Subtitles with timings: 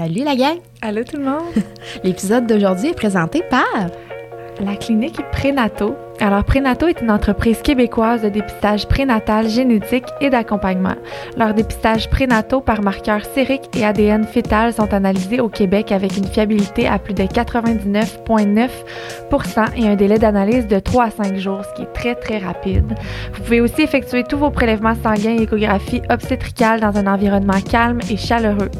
[0.00, 0.58] Salut la gang!
[0.80, 1.42] Allô tout le monde!
[2.04, 3.64] L'épisode d'aujourd'hui est présenté par
[4.60, 5.96] la clinique Prénato.
[6.20, 10.94] Alors, Prénato est une entreprise québécoise de dépistage prénatal, génétique et d'accompagnement.
[11.36, 16.26] Leurs dépistages prénataux par marqueurs sériques et ADN fœtal sont analysés au Québec avec une
[16.26, 21.74] fiabilité à plus de 99,9% et un délai d'analyse de 3 à 5 jours, ce
[21.74, 22.94] qui est très, très rapide.
[23.34, 27.98] Vous pouvez aussi effectuer tous vos prélèvements sanguins et échographies obstétricales dans un environnement calme
[28.08, 28.70] et chaleureux.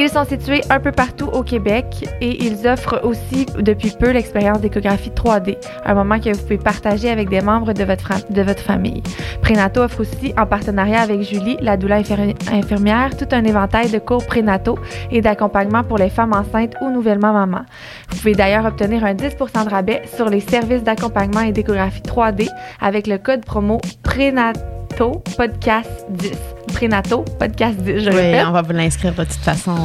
[0.00, 4.60] Ils sont situés un peu partout au Québec et ils offrent aussi depuis peu l'expérience
[4.60, 8.62] d'échographie 3D, un moment que vous pouvez partager avec des membres de votre, de votre
[8.62, 9.02] famille.
[9.42, 14.24] Prénato offre aussi, en partenariat avec Julie, la doula infirmière, tout un éventail de cours
[14.24, 14.78] prénataux
[15.10, 17.64] et d'accompagnement pour les femmes enceintes ou nouvellement mamans.
[18.10, 22.48] Vous pouvez d'ailleurs obtenir un 10 de rabais sur les services d'accompagnement et d'échographie 3D
[22.80, 26.32] avec le code promo Prénato Podcast 10
[26.74, 29.76] prénato, podcast, je Oui, on va vous l'inscrire de toute façon.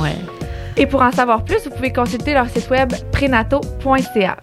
[0.76, 4.38] Et pour en savoir plus, vous pouvez consulter leur site web prénato.ca.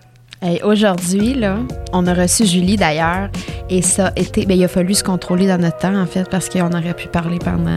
[0.47, 1.56] Et aujourd'hui, là,
[1.92, 3.30] on a reçu Julie d'ailleurs,
[3.69, 4.47] et ça a été.
[4.47, 7.08] Bien, il a fallu se contrôler dans notre temps, en fait, parce qu'on aurait pu
[7.08, 7.75] parler pendant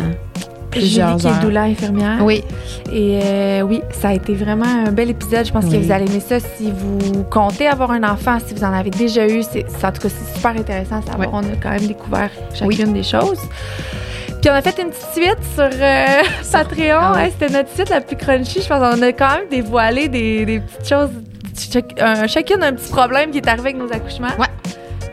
[0.73, 2.17] plusieurs Julie, qui est doula infirmière.
[2.21, 2.43] Oui.
[2.91, 5.45] Et euh, oui, ça a été vraiment un bel épisode.
[5.45, 8.63] Je pense que vous allez aimer ça si vous comptez avoir un enfant, si vous
[8.63, 9.43] en avez déjà eu.
[9.43, 11.29] C'est, en tout cas, c'est super intéressant à savoir.
[11.33, 13.39] On a quand même découvert chacune des choses.
[14.41, 16.21] Puis on a fait une petite suite sur euh,
[16.51, 16.99] Patreon.
[16.99, 18.61] Ah c'était notre suite la plus crunchy.
[18.61, 21.09] Je pense qu'on a quand même dévoilé des, des petites choses.
[22.27, 24.27] chacun a un petit problème qui est arrivé avec nos accouchements.
[24.37, 24.47] Ouais.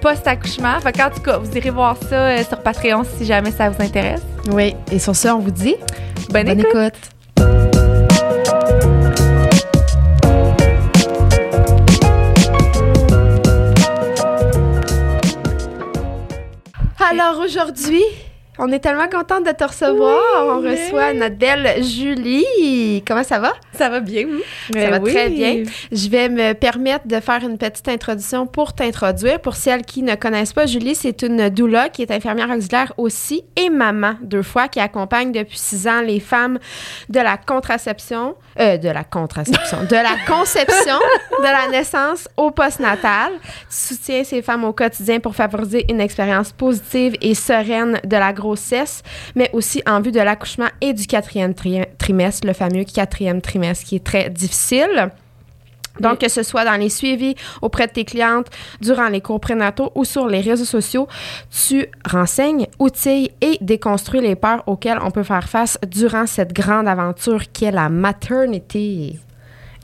[0.00, 0.80] Post-accouchement.
[0.80, 3.82] Fait qu'en tout cas, vous irez voir ça euh, sur Patreon si jamais ça vous
[3.82, 4.22] intéresse.
[4.52, 4.74] Oui.
[4.90, 5.76] Et sur ça, on vous dit
[6.30, 6.94] bonne, bonne écoute.
[17.10, 18.02] Alors aujourd'hui,
[18.58, 20.20] on est tellement contente de te recevoir.
[20.46, 23.02] on reçoit notre belle Julie.
[23.06, 23.52] Comment ça va?
[23.80, 24.42] Ça va bien, oui.
[24.74, 25.62] Ça va très bien.
[25.90, 29.40] Je vais me permettre de faire une petite introduction pour t'introduire.
[29.40, 33.42] Pour celles qui ne connaissent pas, Julie, c'est une doula qui est infirmière auxiliaire aussi
[33.56, 36.58] et maman deux fois qui accompagne depuis six ans les femmes
[37.08, 40.98] de la contraception, euh, de la contraception, de la conception,
[41.38, 43.32] de la naissance au postnatal.
[43.70, 48.34] Tu soutiens ces femmes au quotidien pour favoriser une expérience positive et sereine de la
[48.34, 49.02] grossesse
[49.34, 53.96] mais aussi en vue de l'accouchement et du quatrième trimestre, le fameux quatrième trimestre qui
[53.96, 55.10] est très difficile.
[55.98, 58.46] Donc, que ce soit dans les suivis auprès de tes clientes,
[58.80, 61.08] durant les cours prénataux ou sur les réseaux sociaux,
[61.50, 66.88] tu renseignes, outilles et déconstruis les peurs auxquelles on peut faire face durant cette grande
[66.88, 69.18] aventure qu'est la maternité.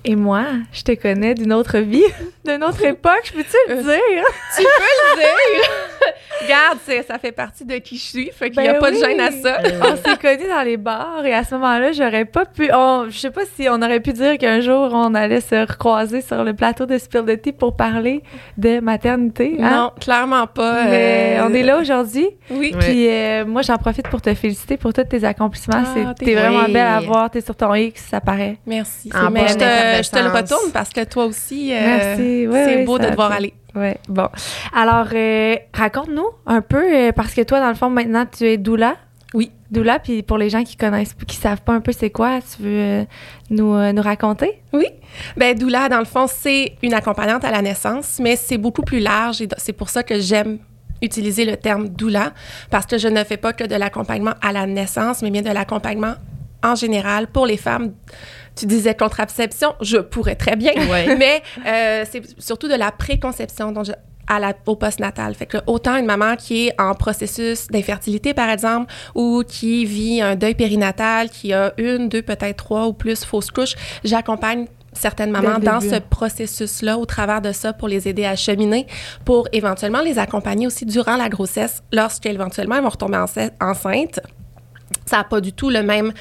[0.04, 2.04] Et moi, je te connais d'une autre vie,
[2.46, 4.24] d'une autre époque, je peux-tu le euh, dire?
[4.56, 5.70] tu peux le dire!
[6.42, 8.96] Regarde, ça fait partie de qui je suis, fait qu'il n'y a ben pas de
[8.96, 9.58] gêne à ça.
[9.66, 9.80] Euh.
[9.82, 12.70] On s'est connus dans les bars et à ce moment-là, j'aurais pas pu.
[12.72, 16.20] On, je sais pas si on aurait pu dire qu'un jour on allait se recroiser
[16.20, 18.22] sur le plateau de Spill de Tea pour parler
[18.58, 19.56] de maternité.
[19.60, 19.70] Hein?
[19.70, 20.84] Non, clairement pas.
[20.84, 22.28] Mais euh, on est là aujourd'hui.
[22.50, 22.74] Oui.
[22.78, 23.08] Puis
[23.46, 25.82] moi, j'en profite pour te féliciter pour tous tes accomplissements.
[25.84, 27.30] Ah, t'es vraiment belle à voir.
[27.30, 28.58] T'es sur ton X, ça paraît.
[28.66, 29.10] Merci.
[29.14, 33.32] En je te le retourne parce que toi aussi, euh, c'est beau de te voir
[33.32, 33.52] aller.
[33.76, 34.28] Oui, bon.
[34.74, 38.56] Alors, euh, raconte-nous un peu, euh, parce que toi, dans le fond, maintenant, tu es
[38.56, 38.96] doula.
[39.34, 39.50] Oui.
[39.70, 42.62] Doula, puis pour les gens qui connaissent, qui savent pas un peu c'est quoi, tu
[42.62, 43.06] veux
[43.50, 44.62] nous, nous raconter?
[44.72, 44.86] Oui.
[45.36, 49.00] Ben doula, dans le fond, c'est une accompagnante à la naissance, mais c'est beaucoup plus
[49.00, 50.58] large et c'est pour ça que j'aime
[51.02, 52.32] utiliser le terme doula,
[52.70, 55.50] parce que je ne fais pas que de l'accompagnement à la naissance, mais bien de
[55.50, 56.14] l'accompagnement
[56.62, 57.92] en général pour les femmes
[58.56, 60.72] tu disais contraception, je pourrais très bien,
[61.18, 63.82] mais euh, c'est surtout de la préconception dont
[64.28, 65.34] à la, au postnatal.
[65.34, 70.20] Fait que autant une maman qui est en processus d'infertilité, par exemple, ou qui vit
[70.20, 75.30] un deuil périnatal, qui a une, deux, peut-être trois ou plus fausses couches, j'accompagne certaines
[75.30, 78.86] mamans dans ce processus-là, au travers de ça, pour les aider à cheminer,
[79.24, 83.18] pour éventuellement les accompagner aussi durant la grossesse, lorsqu'éventuellement elles vont retomber
[83.60, 84.20] enceinte.
[85.04, 86.12] Ça n'a pas du tout le même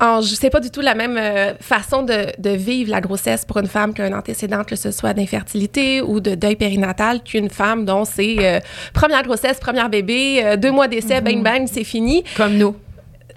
[0.00, 3.58] je sais pas du tout la même euh, façon de, de, vivre la grossesse pour
[3.58, 8.04] une femme qu'un antécédent, que ce soit d'infertilité ou de deuil périnatal, qu'une femme dont
[8.04, 8.60] c'est euh,
[8.94, 12.24] première grossesse, premier bébé, euh, deux mois d'essai, bang bang, c'est fini.
[12.36, 12.74] Comme nous.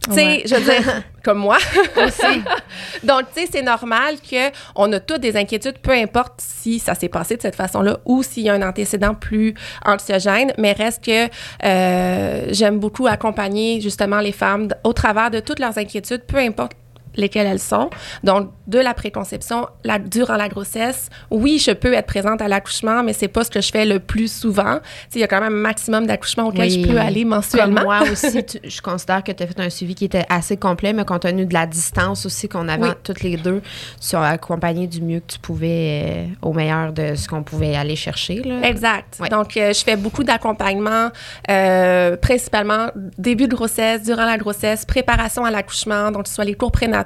[0.09, 1.57] Tu sais, je veux dire, comme moi.
[1.97, 2.41] Aussi.
[3.03, 7.09] Donc, tu sais, c'est normal qu'on a toutes des inquiétudes, peu importe si ça s'est
[7.09, 9.53] passé de cette façon-là ou s'il y a un antécédent plus
[9.85, 11.29] anxiogène, mais reste que
[11.63, 16.73] euh, j'aime beaucoup accompagner justement les femmes au travers de toutes leurs inquiétudes, peu importe
[17.15, 17.89] lesquelles elles sont.
[18.23, 23.03] Donc, de la préconception, la, durant la grossesse, oui, je peux être présente à l'accouchement,
[23.03, 24.79] mais c'est pas ce que je fais le plus souvent.
[25.13, 27.75] Il y a quand même un maximum d'accouchements auxquels je peux aller mensuellement.
[27.75, 30.93] Comme moi aussi, je considère que tu as fait un suivi qui était assez complet,
[30.93, 33.61] mais compte tenu de la distance aussi qu'on avait toutes les deux,
[33.99, 37.75] tu as accompagné du mieux que tu pouvais euh, au meilleur de ce qu'on pouvait
[37.75, 38.41] aller chercher.
[38.43, 38.61] Là.
[38.63, 39.21] Exact.
[39.31, 41.09] Donc, euh, je fais beaucoup d'accompagnement,
[41.49, 42.87] euh, principalement
[43.17, 47.02] début de grossesse, durant la grossesse, préparation à l'accouchement, donc ce soit les cours prénataux,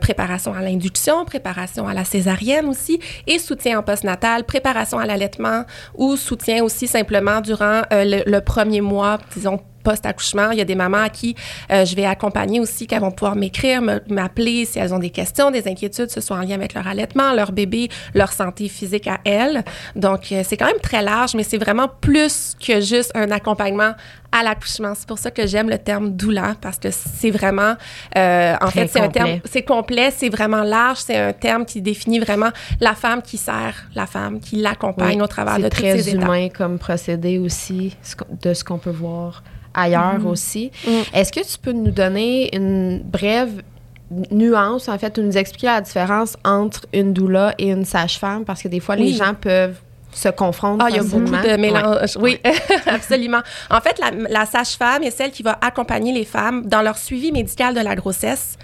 [0.00, 5.64] préparation à l'induction, préparation à la césarienne aussi, et soutien en postnatal, préparation à l'allaitement
[5.96, 10.50] ou soutien aussi simplement durant le premier mois, disons post-accouchement.
[10.50, 11.34] Il y a des mamans à qui
[11.70, 15.50] euh, je vais accompagner aussi, qui vont pouvoir m'écrire, m'appeler si elles ont des questions,
[15.50, 19.18] des inquiétudes, ce soit en lien avec leur allaitement, leur bébé, leur santé physique à
[19.24, 19.64] elles.
[19.96, 23.92] Donc, euh, c'est quand même très large, mais c'est vraiment plus que juste un accompagnement
[24.32, 24.94] à l'accouchement.
[24.94, 27.74] C'est pour ça que j'aime le terme doula parce que c'est vraiment,
[28.16, 31.82] euh, en fait, c'est un terme, c'est complet, c'est vraiment large, c'est un terme qui
[31.82, 32.50] définit vraiment
[32.80, 36.02] la femme qui sert la femme, qui l'accompagne au travers de toutes ces étapes.
[36.02, 37.96] C'est très humain comme procédé aussi,
[38.42, 39.42] de ce qu'on peut voir
[39.74, 40.26] ailleurs mm-hmm.
[40.26, 40.70] aussi.
[40.86, 40.90] Mm.
[41.14, 43.62] Est-ce que tu peux nous donner une brève
[44.30, 48.44] nuance, en fait, ou nous expliquer la différence entre une doula et une sage-femme?
[48.44, 49.78] Parce que des fois, les gens peuvent
[50.12, 50.84] se confondre.
[50.84, 52.16] Ah, il y a beaucoup de mélange.
[52.20, 52.38] Oui,
[52.86, 53.40] absolument.
[53.70, 57.32] En fait, la, la sage-femme est celle qui va accompagner les femmes dans leur suivi
[57.32, 58.58] médical de la grossesse.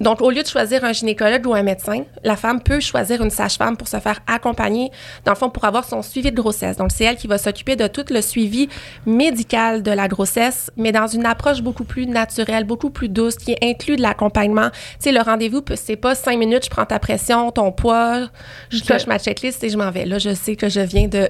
[0.00, 3.30] Donc, au lieu de choisir un gynécologue ou un médecin, la femme peut choisir une
[3.30, 4.90] sage-femme pour se faire accompagner,
[5.24, 6.76] dans le fond, pour avoir son suivi de grossesse.
[6.76, 8.68] Donc, c'est elle qui va s'occuper de tout le suivi
[9.06, 13.56] médical de la grossesse, mais dans une approche beaucoup plus naturelle, beaucoup plus douce, qui
[13.62, 14.70] inclut de l'accompagnement.
[14.70, 18.28] Tu sais, le rendez-vous, c'est pas cinq minutes, je prends ta pression, ton poids,
[18.70, 20.06] je coche ma checklist et je m'en vais.
[20.06, 21.28] Là, je sais que je viens de...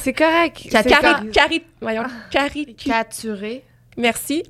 [0.00, 0.68] C'est correct.
[1.32, 3.64] Cari, voyons, caricaturer
[4.00, 4.42] Merci.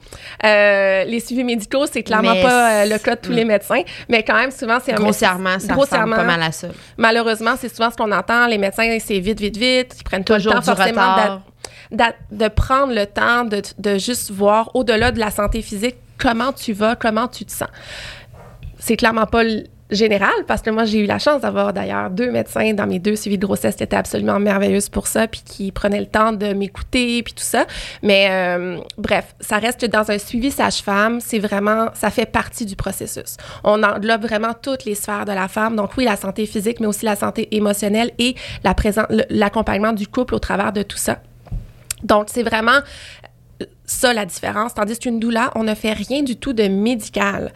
[0.45, 4.23] Euh, les suivis médicaux, c'est clairement pas euh, le cas de tous les médecins, mais
[4.23, 6.69] quand même, souvent, c'est un Grossièrement, ça grossièrement, pas mal à ça.
[6.97, 8.47] Malheureusement, c'est souvent ce qu'on entend.
[8.47, 9.97] Les médecins, c'est vite, vite, vite.
[9.99, 11.43] Ils prennent toujours le temps forcément
[11.91, 16.73] de prendre le temps de, de juste voir, au-delà de la santé physique, comment tu
[16.73, 17.69] vas, comment tu te sens.
[18.79, 19.43] C'est clairement pas
[19.91, 23.17] général, parce que moi, j'ai eu la chance d'avoir d'ailleurs deux médecins dans mes deux
[23.17, 26.53] suivis de grossesse qui étaient absolument merveilleuses pour ça, puis qui prenaient le temps de
[26.53, 27.67] m'écouter, puis tout ça.
[28.03, 32.77] Mais euh, bref, ça reste dans un suivi sage-femme, c'est vraiment, ça fait partie du
[32.77, 33.37] processus.
[33.65, 35.77] On englobe vraiment toutes les sphères de la femme.
[35.77, 38.35] Donc oui, la santé physique, mais aussi la santé émotionnelle et
[38.65, 38.75] la
[39.29, 41.19] l'accompagnement du couple au travers de tout ça.
[42.03, 42.81] Donc, c'est vraiment
[43.85, 44.75] ça la différence.
[44.75, 47.53] Tandis qu'une doula, on ne fait rien du tout de médical.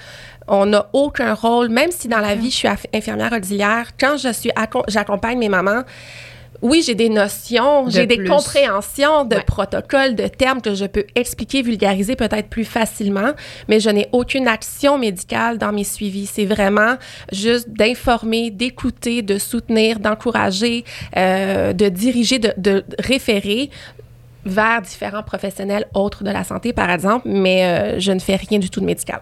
[0.49, 4.33] On n'a aucun rôle, même si dans la vie, je suis infirmière auxiliaire, quand je
[4.33, 4.51] suis
[4.89, 5.83] j'accompagne mes mamans,
[6.63, 11.61] oui, j'ai des notions, j'ai des compréhensions de protocoles, de termes que je peux expliquer,
[11.61, 13.33] vulgariser peut-être plus facilement,
[13.69, 16.25] mais je n'ai aucune action médicale dans mes suivis.
[16.25, 16.95] C'est vraiment
[17.33, 20.85] juste d'informer, d'écouter, de soutenir, d'encourager,
[21.19, 23.69] euh, de diriger, de, de référer
[24.47, 28.59] vers différents professionnels autres de la santé, par exemple, mais euh, je ne fais rien
[28.59, 29.21] du tout de médical.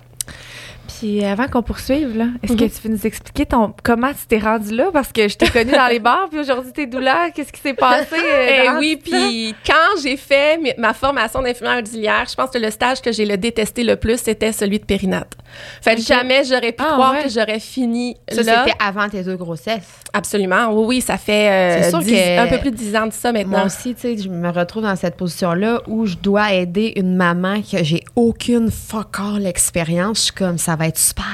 [0.87, 2.71] Puis avant qu'on poursuive, là, est-ce que mhm.
[2.71, 4.91] tu peux nous expliquer ton, comment tu t'es rendu là?
[4.93, 7.33] Parce que je t'ai connue dans les bars, puis aujourd'hui, t'es douleur.
[7.35, 8.15] Qu'est-ce qui s'est passé?
[8.15, 12.71] Euh, eh oui, puis quand j'ai fait ma formation d'infirmière auxiliaire, je pense que le
[12.71, 15.37] stage que j'ai le détesté le plus, c'était celui de périnate.
[15.81, 18.65] Fait que jamais j'aurais pu ah, croire que j'aurais fini ça, là.
[18.65, 20.01] c'était avant tes deux grossesses.
[20.13, 20.69] Absolument.
[20.73, 23.59] Oui, oui, ça fait euh, un peu plus de dix ans de ça maintenant.
[23.59, 27.17] Moi aussi, tu sais, je me retrouve dans cette position-là où je dois aider une
[27.17, 30.19] maman que j'ai aucune fuck all expérience.
[30.19, 31.25] Je suis comme, ça va être super.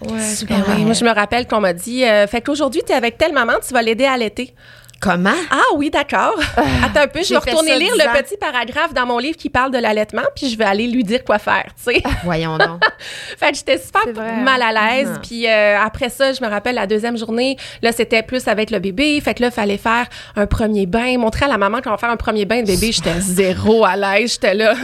[0.00, 0.58] Ouais, super.
[0.78, 3.54] Moi, je me rappelle qu'on m'a dit, euh, fait qu'aujourd'hui, tu es avec telle maman,
[3.66, 4.54] tu vas l'aider à allaiter.
[5.00, 5.34] Comment?
[5.50, 6.34] Ah oui, d'accord.
[6.84, 9.70] Attends un peu, je vais retourner lire le petit paragraphe dans mon livre qui parle
[9.70, 12.02] de l'allaitement, puis je vais aller lui dire quoi faire, tu sais.
[12.24, 12.82] Voyons donc.
[13.38, 14.02] fait que j'étais super
[14.42, 18.22] mal à l'aise, puis euh, après ça, je me rappelle la deuxième journée, là c'était
[18.22, 21.58] plus avec le bébé, fait que là fallait faire un premier bain, montrer à la
[21.58, 24.74] maman qu'on va faire un premier bain de bébé, j'étais zéro à l'aise, j'étais là.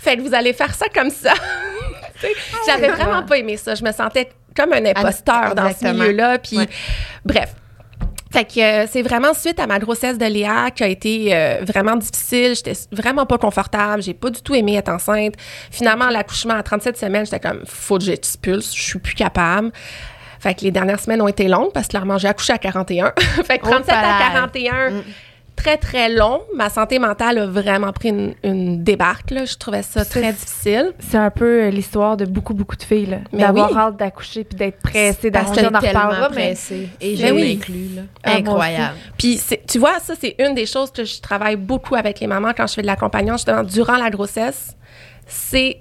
[0.00, 1.34] fait que vous allez faire ça comme ça.
[2.66, 6.58] J'avais vraiment pas aimé ça, je me sentais comme un imposteur dans ce milieu-là, puis
[7.24, 7.54] bref.
[8.32, 11.60] Fait que euh, c'est vraiment suite à ma grossesse de Léa qui a été euh,
[11.62, 12.54] vraiment difficile.
[12.54, 14.02] J'étais vraiment pas confortable.
[14.02, 15.34] J'ai pas du tout aimé être enceinte.
[15.70, 18.74] Finalement, l'accouchement à 37 semaines, j'étais comme, faut que j'expulse.
[18.74, 19.70] Je suis plus capable.
[20.40, 23.14] Fait que les dernières semaines ont été longues parce que clairement, j'ai accouché à 41.
[23.44, 25.02] fait que 37 à 41,
[25.56, 26.42] très, très long.
[26.54, 28.10] Ma santé mentale a vraiment pris
[28.42, 29.30] une, débarque.
[29.30, 29.44] Là.
[29.44, 30.92] Je trouvais ça très difficile.
[30.98, 33.18] C'est un peu euh, l'histoire de beaucoup, beaucoup de filles.
[33.32, 35.66] D'avoir hâte d'accoucher puis d'être pressée, d'accoucher.
[35.66, 36.54] On en reparlera, mais...
[37.00, 37.58] Et j'ai oui.
[37.58, 37.96] inclus.
[37.96, 38.02] Là.
[38.22, 38.96] Ah, Incroyable.
[39.18, 42.52] Puis, tu vois, ça, c'est une des choses que je travaille beaucoup avec les mamans
[42.56, 44.76] quand je fais de l'accompagnement, justement, durant la grossesse.
[45.26, 45.80] C'est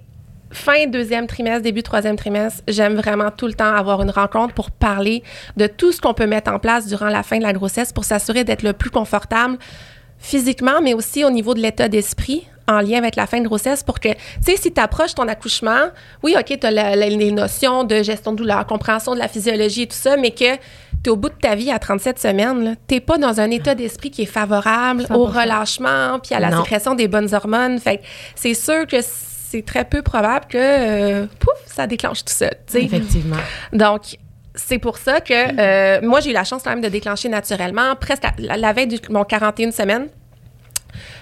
[0.55, 4.71] fin deuxième trimestre, début troisième trimestre, j'aime vraiment tout le temps avoir une rencontre pour
[4.71, 5.23] parler
[5.57, 8.05] de tout ce qu'on peut mettre en place durant la fin de la grossesse pour
[8.05, 9.57] s'assurer d'être le plus confortable
[10.17, 13.83] physiquement, mais aussi au niveau de l'état d'esprit en lien avec la fin de grossesse
[13.83, 15.89] pour que, tu sais, si tu approches ton accouchement,
[16.23, 19.87] oui, OK, tu as les notions de gestion de douleur, compréhension de la physiologie et
[19.87, 20.59] tout ça, mais que tu
[21.05, 23.75] es au bout de ta vie à 37 semaines, tu n'es pas dans un état
[23.75, 27.79] d'esprit qui est favorable au relâchement puis à la sécrétion des bonnes hormones.
[27.79, 28.01] Fait
[28.33, 28.97] c'est sûr que
[29.55, 32.49] c'est très peu probable que, euh, pouf, ça déclenche tout ça.
[32.73, 33.37] Effectivement.
[33.71, 34.17] Donc,
[34.53, 37.95] c'est pour ça que euh, moi, j'ai eu la chance quand même de déclencher naturellement,
[37.95, 40.07] presque la, veille de mon 41 semaines.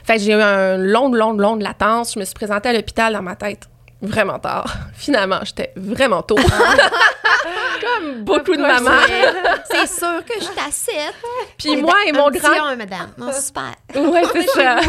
[0.04, 2.14] Fait j'ai eu un long, long, long de latence.
[2.16, 3.70] Je me suis présentée à l'hôpital dans ma tête
[4.04, 4.66] vraiment tard.
[4.94, 6.36] Finalement, j'étais vraiment tôt.
[7.82, 8.92] Comme beaucoup de mamans.
[9.72, 11.16] C'est sûr que je t'assiette.
[11.58, 12.68] Puis moi et mon grand.
[12.68, 13.12] Un, madame.
[13.18, 13.74] Non, super.
[13.96, 14.80] Oui, c'est ça.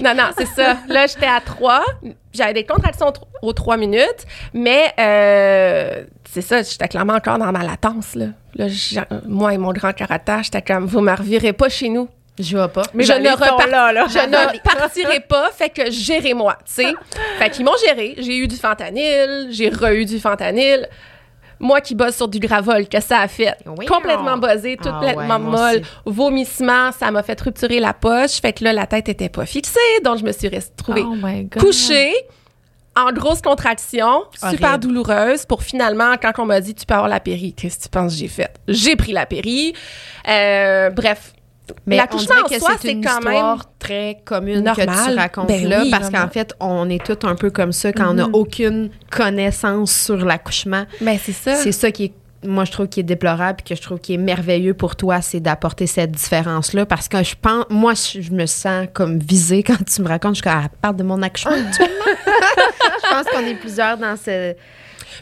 [0.00, 0.78] non, non, c'est ça.
[0.88, 1.84] Là, j'étais à 3.
[2.32, 7.62] J'avais des contractions aux 3 minutes, mais euh, c'est ça, j'étais clairement encore dans ma
[7.62, 8.14] latence.
[8.14, 8.26] Là.
[8.56, 8.66] là
[9.26, 12.08] moi et mon grand karatage, j'étais comme, vous ne me revirez pas chez nous.
[12.40, 12.82] Je vois pas.
[12.94, 16.92] Mais je ne, je ne partirai pas, fait que gérez-moi, tu sais.
[17.38, 18.14] fait qu'ils m'ont géré.
[18.18, 20.88] J'ai eu du fentanyl, j'ai re-eu du fentanyl.
[21.62, 23.54] Moi qui bosse sur du gravol, que ça a fait.
[23.86, 25.82] Complètement buzzé, ah complètement molle.
[26.06, 28.40] Vomissement, ça m'a fait rupturer la poche.
[28.40, 29.78] Fait que là, la tête était pas fixée.
[30.02, 32.14] Donc, je me suis retrouvée oh couchée
[32.96, 37.20] en grosse contraction, super douloureuse, pour finalement, quand on m'a dit tu peux avoir la
[37.20, 38.50] péri, qu'est-ce que tu penses que j'ai fait?
[38.68, 39.74] J'ai pris la péri.
[40.28, 41.32] Euh, bref,
[41.86, 46.10] mais l'accouchement en soi, c'est quand même très commune que tu racontes ben là, parce
[46.10, 48.34] qu'en fait, on est tous un peu comme ça quand on n'a mhm.
[48.34, 50.84] aucune connaissance sur l'accouchement.
[51.00, 51.56] Ben c'est ça.
[51.56, 52.12] C'est ça qui est
[52.42, 55.20] moi, je trouve qui est déplorable et que je trouve qui est merveilleux pour toi,
[55.20, 56.86] c'est d'apporter cette différence-là.
[56.86, 60.42] Parce que je pense, moi, je, me sens comme visée quand tu me racontes, je
[60.42, 64.54] suis comme, ah, de mon accouchement je pense qu'on est plusieurs dans ce.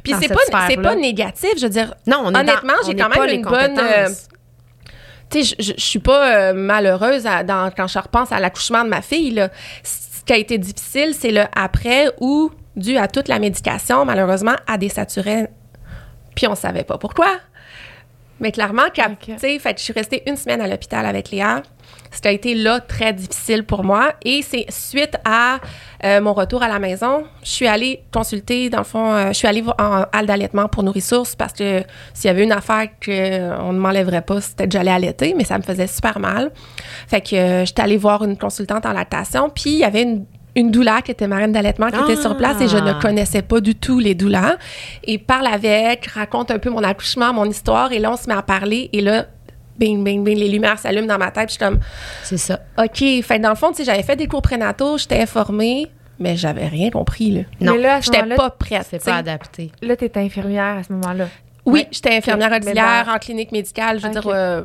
[0.02, 1.94] Puis c'est pas, c'est pas négatif, je veux dire.
[2.06, 3.80] Non, honnêtement, j'ai quand même une bonne.
[5.30, 9.02] Tu sais, je, suis pas euh, malheureuse dans, quand je repense à l'accouchement de ma
[9.02, 9.30] fille.
[9.30, 9.50] Là.
[9.82, 14.56] Ce qui a été difficile, c'est le après où, dû à toute la médication, malheureusement,
[14.66, 15.48] a désaturé.
[16.34, 17.38] Puis on savait pas pourquoi.
[18.40, 19.02] Mais clairement, tu
[19.38, 21.62] sais, je suis restée une semaine à l'hôpital avec Léa.
[22.10, 24.12] Ça a été là très difficile pour moi.
[24.24, 25.58] Et c'est suite à
[26.04, 29.32] euh, mon retour à la maison, je suis allée consulter, dans le fond, euh, je
[29.32, 31.82] suis allée en halle d'allaitement pour nos ressources parce que
[32.14, 35.58] s'il y avait une affaire qu'on ne m'enlèverait pas, c'était que j'allais allaiter, mais ça
[35.58, 36.52] me faisais super mal.
[37.08, 40.24] Fait que euh, j'étais allée voir une consultante en lactation, puis il y avait une
[40.54, 42.98] une doula qui était marraine d'allaitement qui était sur place et je ne ah!
[43.00, 44.56] connaissais pas du tout les doulas.
[45.04, 48.34] Et parle avec, raconte un peu mon accouchement, mon histoire et là on se met
[48.34, 49.26] à parler et là
[49.78, 51.48] bing, bing, bing, les lumières s'allument dans ma tête.
[51.48, 51.78] Je suis comme.
[52.24, 52.60] C'est ça.
[52.78, 53.02] OK.
[53.22, 55.86] Fait dans le fond, tu sais, j'avais fait des cours prénataux, j'étais informée,
[56.18, 57.40] mais j'avais rien compris, là.
[57.60, 57.72] Non.
[57.72, 58.86] Mais là, j'étais pas prête.
[58.90, 59.70] C'est pas adapté.
[59.82, 61.26] Là, tu étais infirmière à ce moment-là.
[61.64, 64.00] Oui, j'étais infirmière auxiliaire en clinique médicale.
[64.00, 64.62] Je veux dire, euh,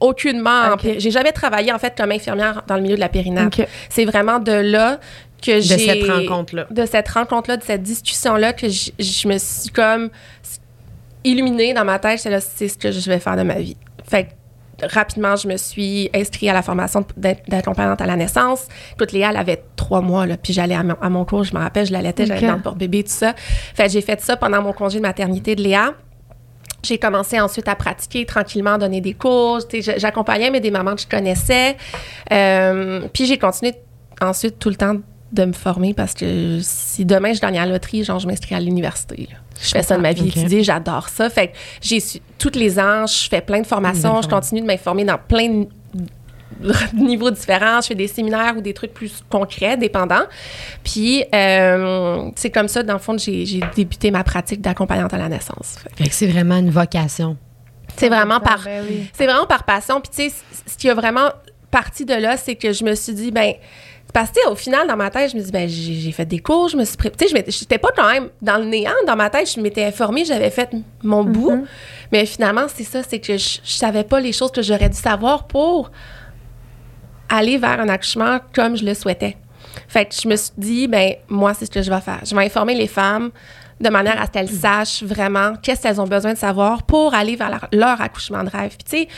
[0.00, 0.76] aucunement.
[0.82, 3.66] J'ai jamais travaillé, en fait, comme infirmière dans le milieu de la périnatale.
[3.88, 4.98] C'est vraiment de là
[5.44, 5.76] que j'ai.
[5.76, 6.66] De cette rencontre-là.
[6.70, 10.10] De cette rencontre-là, de cette discussion-là, que je me suis comme
[11.24, 12.20] illuminée dans ma tête.
[12.20, 13.76] C'est ce que je vais faire de ma vie.
[14.08, 14.28] Fait
[14.82, 18.66] rapidement, je me suis inscrite à la formation d'accompagnante à la naissance.
[18.92, 21.86] Écoute, Léa, elle avait trois mois, là, puis j'allais à, mon cours, je me rappelle,
[21.86, 23.34] je l'allaitais, j'allais dans le bébé tout ça.
[23.74, 25.94] Fait j'ai fait ça pendant mon congé de maternité de Léa.
[26.82, 29.60] J'ai commencé ensuite à pratiquer tranquillement, donner des cours.
[29.96, 31.76] J'accompagnais mais des mamans que je connaissais.
[32.32, 33.74] Euh, puis j'ai continué
[34.20, 34.96] ensuite tout le temps
[35.32, 38.54] de me former parce que si demain je gagne à la loterie, genre je m'inscris
[38.54, 39.28] à l'université.
[39.60, 41.30] Je fais ça de ma vie étudiée, j'adore ça.
[41.30, 41.98] Fait que j'ai
[42.38, 45.66] tous les ans, je fais plein de formations, je continue de m'informer dans plein de
[46.94, 47.80] niveaux différents.
[47.80, 50.24] Je fais des séminaires ou des trucs plus concrets, dépendants.
[50.84, 55.28] Puis, euh, c'est comme ça, dans le fond, j'ai débuté ma pratique d'accompagnante à la
[55.28, 55.78] naissance.
[56.10, 57.36] c'est vraiment une vocation.
[57.96, 60.00] C'est vraiment par, ben c'est vraiment par passion.
[60.00, 61.30] Puis, tu sais, ce qui a vraiment
[61.70, 63.54] parti de là, c'est que je me suis dit, ben
[64.12, 66.68] parce que, au final, dans ma tête, je me dis, ben, j'ai fait des cours,
[66.68, 68.92] je me suis Tu sais, j'étais pas quand même dans le néant.
[69.06, 70.70] Dans ma tête, je m'étais informée, j'avais fait
[71.02, 71.32] mon mm-hmm.
[71.32, 71.66] bout.
[72.12, 74.96] Mais finalement, c'est ça, c'est que je, je savais pas les choses que j'aurais dû
[74.96, 75.90] savoir pour
[77.28, 79.36] aller vers un accouchement comme je le souhaitais.
[79.88, 82.20] Fait que je me suis dit, ben, moi, c'est ce que je vais faire.
[82.24, 83.30] Je vais informer les femmes
[83.80, 87.36] de manière à ce qu'elles sachent vraiment qu'est-ce qu'elles ont besoin de savoir pour aller
[87.36, 88.74] vers leur, leur accouchement de rêve.
[88.76, 89.08] Puis, tu sais,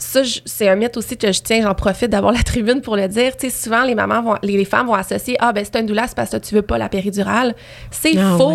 [0.00, 3.06] ça, c'est un mythe aussi que je tiens, j'en profite d'avoir la tribune pour le
[3.06, 3.36] dire.
[3.36, 6.06] Tu sais, souvent, les mamans vont, les, femmes vont associer Ah, ben, c'est un doula,
[6.08, 7.54] c'est parce que tu veux pas la péridurale.
[7.90, 8.50] C'est ah faux.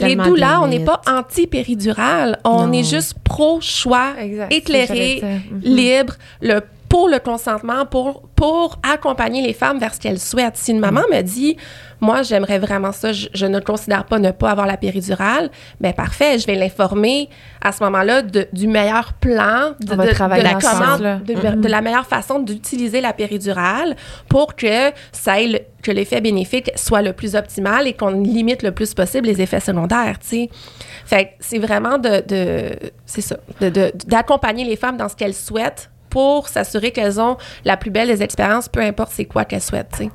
[0.00, 2.38] les doulas, on n'est pas anti-péridurale.
[2.44, 4.14] On est juste pro-choix,
[4.50, 5.60] éclairé, mhm.
[5.62, 6.14] libre.
[6.40, 10.56] Le pour le consentement, pour, pour accompagner les femmes vers ce qu'elles souhaitent.
[10.56, 11.56] Si une maman me dit,
[12.00, 15.92] moi, j'aimerais vraiment ça, je, je ne considère pas ne pas avoir la péridurale, ben
[15.92, 17.28] parfait, je vais l'informer
[17.62, 20.50] à ce moment-là de- du meilleur plan, de, de- de la,
[21.20, 23.94] de- de la meilleure façon d'utiliser la péridurale
[24.28, 28.62] pour que ça ait le- que l'effet bénéfique soit le plus optimal et qu'on limite
[28.64, 30.50] le plus possible les effets secondaires, tu sais.
[31.06, 32.70] Fait c'est vraiment de, de
[33.06, 37.36] c'est ça, de- de- d'accompagner les femmes dans ce qu'elles souhaitent pour s'assurer qu'elles ont
[37.64, 40.10] la plus belle des expériences, peu importe c'est quoi qu'elles souhaitent, tu sais.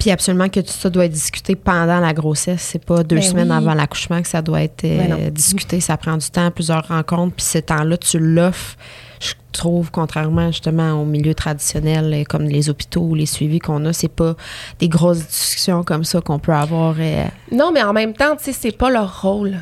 [0.00, 2.62] Puis absolument que tout ça doit être discuté pendant la grossesse.
[2.62, 3.56] C'est pas deux Ben semaines oui.
[3.56, 5.80] avant l'accouchement que ça doit être euh, Ben discuté.
[5.80, 7.34] Ça prend du temps, plusieurs rencontres.
[7.36, 8.76] Puis ce temps-là, tu l'offres.
[9.20, 13.84] Je trouve, contrairement justement au milieu traditionnel, euh, comme les hôpitaux ou les suivis qu'on
[13.86, 14.34] a, c'est pas
[14.78, 16.94] des grosses discussions comme ça qu'on peut avoir.
[17.00, 19.56] euh, Non, mais en même temps, tu sais, c'est pas leur rôle.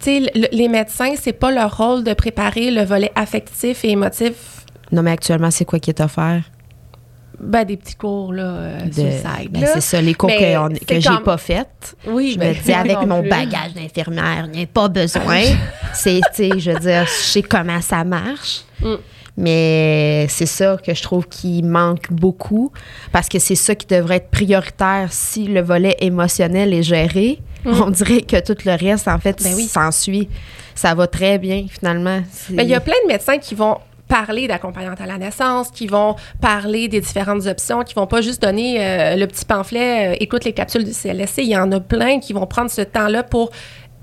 [0.00, 3.90] Tu sais, le- les médecins, c'est pas leur rôle de préparer le volet affectif et
[3.92, 4.53] émotif.
[4.94, 6.42] Non, mais actuellement, c'est quoi qui est offert?
[7.40, 11.08] Ben, des petits cours, là, euh, De- ben, c'est ça, les cours Mais que, j'ai
[11.08, 11.96] comme- pas faites.
[12.06, 13.28] Oui, Je ben, me dis, avec mon plus.
[13.28, 15.42] bagage d'infirmière, il n'y a pas besoin.
[15.92, 18.62] c'est, tu sais, je veux dire, je sais comment ça marche.
[18.80, 18.94] Mm.
[19.36, 22.70] Mais c'est ça que je trouve qui manque beaucoup
[23.10, 27.40] parce que c'est ça qui devrait être prioritaire si le volet émotionnel est géré.
[27.66, 29.44] On dirait que tout le reste, en fait, Mm.
[29.44, 29.64] Ben oui.
[29.66, 30.28] s'ensuit.
[30.76, 32.20] Ça va très bien, finalement.
[32.30, 33.78] C'est- Ben, il y a plein de médecins qui vont
[34.14, 38.40] parler d'accompagnante à la naissance, qui vont parler des différentes options, qui vont pas juste
[38.40, 41.38] donner euh, le petit pamphlet euh, écoute les capsules du CLSC.
[41.38, 43.50] Il y en a plein qui vont prendre ce temps-là pour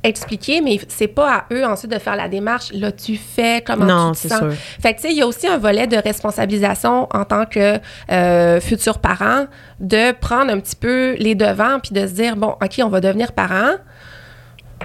[0.03, 2.73] expliquer, mais c'est pas à eux ensuite de faire la démarche.
[2.73, 4.39] Là, tu fais comment Non, tu te sens?
[4.39, 4.51] sûr.
[4.81, 7.79] Fait que, tu sais, il y a aussi un volet de responsabilisation en tant que
[8.11, 9.45] euh, futur parent,
[9.79, 12.99] de prendre un petit peu les devants puis de se dire, bon, OK, on va
[12.99, 13.75] devenir parent.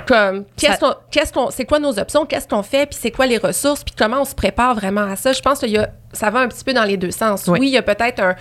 [0.07, 3.27] Comme, qu'est-ce qu'on, qu'est-ce qu'on, c'est quoi nos options, qu'est-ce qu'on fait, puis c'est quoi
[3.27, 5.33] les ressources, puis comment on se prépare vraiment à ça.
[5.33, 5.67] Je pense que
[6.13, 7.47] ça va un petit peu dans les deux sens.
[7.49, 7.59] Oui.
[7.61, 8.37] Oui, il y a peut-être un,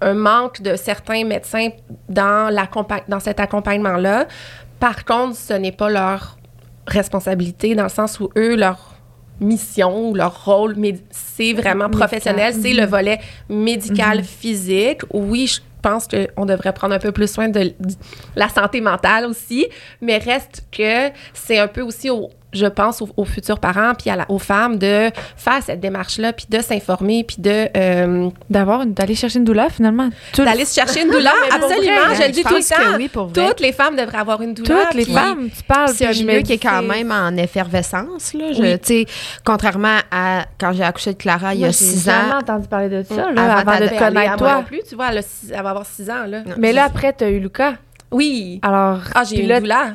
[0.00, 1.68] un manque de certains médecins
[2.08, 2.54] dans,
[3.08, 4.26] dans cet accompagnement-là.
[4.80, 6.36] Par contre, ce n'est pas leur
[6.86, 8.94] responsabilité dans le sens où eux, leur
[9.40, 10.76] mission ou leur rôle,
[11.10, 15.02] c'est vraiment professionnel, c'est le volet médical, physique.
[15.12, 17.94] Oui, je pense qu'on devrait prendre un peu plus soin de, de
[18.34, 19.66] la santé mentale aussi,
[20.00, 24.10] mais reste que c'est un peu aussi au je pense aux, aux futurs parents puis
[24.10, 28.28] à la- aux femmes de faire cette démarche là puis de s'informer puis de euh,
[28.50, 30.08] D'avoir d'aller chercher une douleur, finalement.
[30.36, 32.96] D'aller se chercher une douleur mais pour absolument vrai, je le dis tout le temps
[32.96, 33.10] oui,
[33.48, 35.90] toutes les femmes devraient avoir une douleur Toutes les puis- femmes, tu parles.
[35.94, 38.34] C'est un milieu qui est quand même en effervescence.
[38.34, 38.52] Là.
[38.52, 38.78] Je- Oui.
[38.78, 39.06] tu sais,
[39.44, 42.38] Contrairement à quand j'ai accouché de Clara il y a j'ai six jamais ans.
[42.38, 43.34] entendu parler de ça, Mm.
[43.34, 44.54] là, Avant avant, de te connaître, toi.
[44.56, 47.28] non plus tu vois elle, six- va avoir 6 ans là Mais là, après, t'as
[47.30, 47.74] eu Lucas.
[48.10, 49.86] oui Alors, ah j'ai eu là, une douleur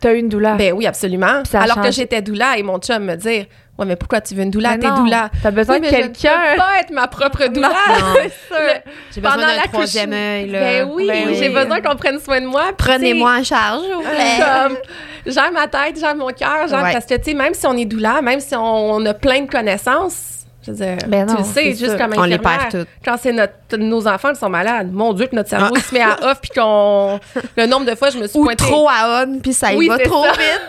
[0.00, 0.56] t'as eu une douleur.
[0.56, 1.42] Ben oui, absolument.
[1.54, 3.46] Alors que j'étais doula et mon chum me dire
[3.78, 4.76] Ouais, mais pourquoi tu veux une doula?
[4.76, 5.30] T'es doula.
[5.42, 6.38] T'as besoin Oui, de mais je ne quelqu'un.
[6.52, 7.68] peux pas être ma propre doula.
[7.68, 7.74] Non.
[8.14, 8.82] C'est sûr.
[9.14, 10.50] J'ai besoin Pendant d'un troisième œil.
[10.50, 10.60] là.
[10.60, 12.64] Ben oui, Ben j'ai besoin qu'on prenne soin de moi.
[12.76, 14.38] Prenez-moi en charge, vous plaît.
[14.38, 14.76] Comme,
[15.24, 16.92] j'aime ma tête, j'aime mon cœur, j'aime Ouais.
[16.92, 19.40] parce que, tu sais, même si on est doula, même si on, on a plein
[19.42, 22.68] de connaissances, je veux dire, Ben tu le sais, c'est juste comme On les infirmière,
[22.68, 22.88] perd toutes.
[23.04, 25.80] Quand c'est notre, nos enfants qui sont malades, mon Dieu, que notre cerveau Ah.
[25.80, 27.18] se met à off, puis qu'on.
[27.56, 28.64] Le nombre de fois, je me suis Ou pointée.
[28.64, 30.32] trop à on, puis ça y Oui, va trop ça.
[30.32, 30.60] vite.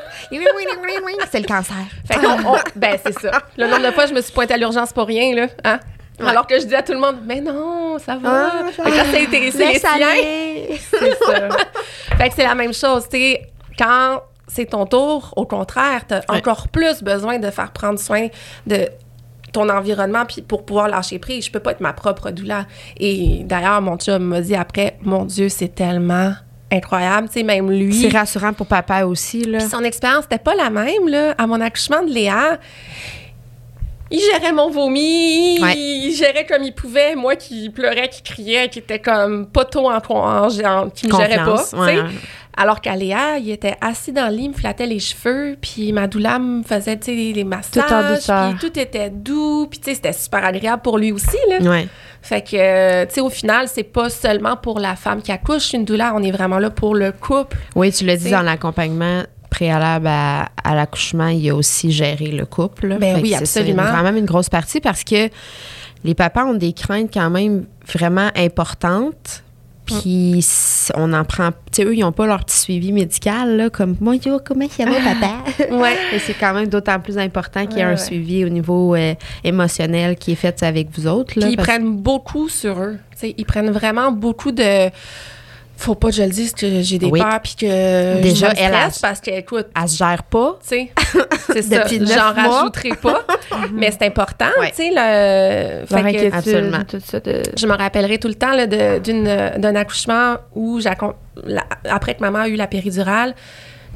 [1.32, 1.76] C'est le cancer.
[2.08, 3.32] Fait qu'on- on- ben, c'est ça.
[3.58, 5.48] Le nombre de fois, je me suis pointée à l'urgence pour rien, là.
[5.64, 5.80] Hein?
[6.26, 8.30] Alors que je dis à tout le monde, mais non, ça va.
[8.54, 9.90] Ah, ça Fait que quand c'est intéressé les siens,
[10.92, 11.50] c'est ça.
[12.18, 13.06] fait que c'est la même chose.
[13.12, 13.42] Tu sais,
[13.78, 16.38] quand c'est ton tour, au contraire, tu as Ouais.
[16.38, 18.28] encore plus besoin de faire prendre soin
[18.68, 18.88] de
[19.52, 21.46] ton environnement puis pour pouvoir lâcher prise.
[21.46, 22.66] Je peux pas être ma propre doula.
[22.98, 26.34] Et d'ailleurs, mon chum m'a dit après, mon Dieu, c'est tellement
[26.72, 27.28] incroyable.
[27.28, 27.94] Tu sais, même lui.
[27.94, 29.44] C'est rassurant pour papa aussi.
[29.44, 29.60] Là.
[29.60, 31.36] Son expérience n'était pas la même, là.
[31.38, 32.60] À mon accouchement de Léa,
[34.12, 35.74] il gérait mon vomi, Ouais.
[35.78, 37.16] il gérait comme il pouvait.
[37.16, 41.38] Moi qui pleurais, qui criais, qui était comme tôt en, en, en- qui me gérait
[41.44, 42.00] pas, ouais.
[42.58, 45.94] Alors qu'à Léa, il était assis dans le lit, il me flattait les cheveux, puis
[45.94, 48.50] ma doula me faisait, tu sais, les massages, douceur.
[48.50, 51.60] puis tout était doux, puis tu sais, c'était super agréable pour lui aussi, là.
[51.60, 51.88] Ouais.
[52.22, 55.72] Fait que, euh, tu sais, au final, c'est pas seulement pour la femme qui accouche
[55.72, 57.56] une doula, on est vraiment là pour le couple.
[57.76, 61.92] Oui, tu l'as dit C'est- dans l'accompagnement préalable à, à l'accouchement, il y a aussi
[61.92, 62.98] géré le couple.
[63.00, 63.84] Ben Fait oui, c'est absolument.
[63.92, 65.30] quand même une grosse partie parce que
[66.04, 69.44] les papas ont des craintes quand même vraiment importantes.
[69.86, 71.50] Puis s- on en prend.
[71.52, 74.68] Tu sais, eux, ils n'ont pas leur petit suivi médical, là, comme moi, yo, comment
[74.70, 75.44] ça va, papa?
[75.76, 75.96] Ouais.
[76.14, 78.02] Et c'est quand même d'autant plus important qu'il y a Ouais, un ouais.
[78.02, 81.34] suivi au niveau euh, émotionnel qui est fait avec vous autres.
[81.38, 82.98] Là, Puis ils prennent beaucoup sur eux.
[83.24, 84.90] Ils prennent vraiment beaucoup de
[85.82, 87.20] faut pas que je le dise que j'ai des Oui.
[87.20, 90.58] peurs puis que Déjà, je me elle, parce que, écoute, Elle se gère pas.
[90.62, 90.92] tu sais,
[91.54, 92.58] c'est ça, j'en mois.
[92.60, 93.26] rajouterai pas,
[93.74, 94.70] mais c'est important, Ouais.
[94.70, 95.80] tu sais, le...
[95.80, 96.84] Leur fait que- inquiétude, absolument.
[96.90, 97.20] tout ça.
[97.20, 97.42] De...
[97.58, 101.14] je me rappellerai tout le temps là, de- d'une- d'un accouchement où, j'accom-
[101.46, 103.34] la- après que maman a eu la péridurale,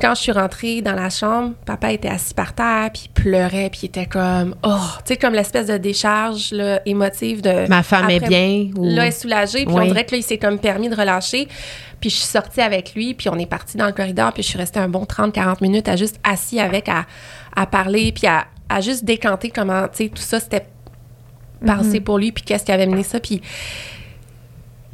[0.01, 3.69] quand je suis rentrée dans la chambre, papa était assis par terre, puis il pleurait,
[3.69, 7.67] puis il était comme, oh, tu sais, comme l'espèce de décharge là, émotive de...
[7.69, 8.69] Ma femme est bien.
[8.75, 8.85] Ou...
[8.85, 11.47] Là, elle est soulagée, puis on dirait que là, il s'est comme permis de relâcher.
[12.01, 14.49] Puis je suis sortie avec lui, puis on est parti dans le corridor, puis je
[14.49, 17.05] suis restée un bon 30-40 minutes à juste assis avec, à,
[17.55, 20.65] à parler, puis à, à juste décanter comment, tu sais, tout ça, c'était
[21.65, 23.19] passé pour lui, puis qu'est-ce qui avait mené ça.
[23.21, 23.41] Puis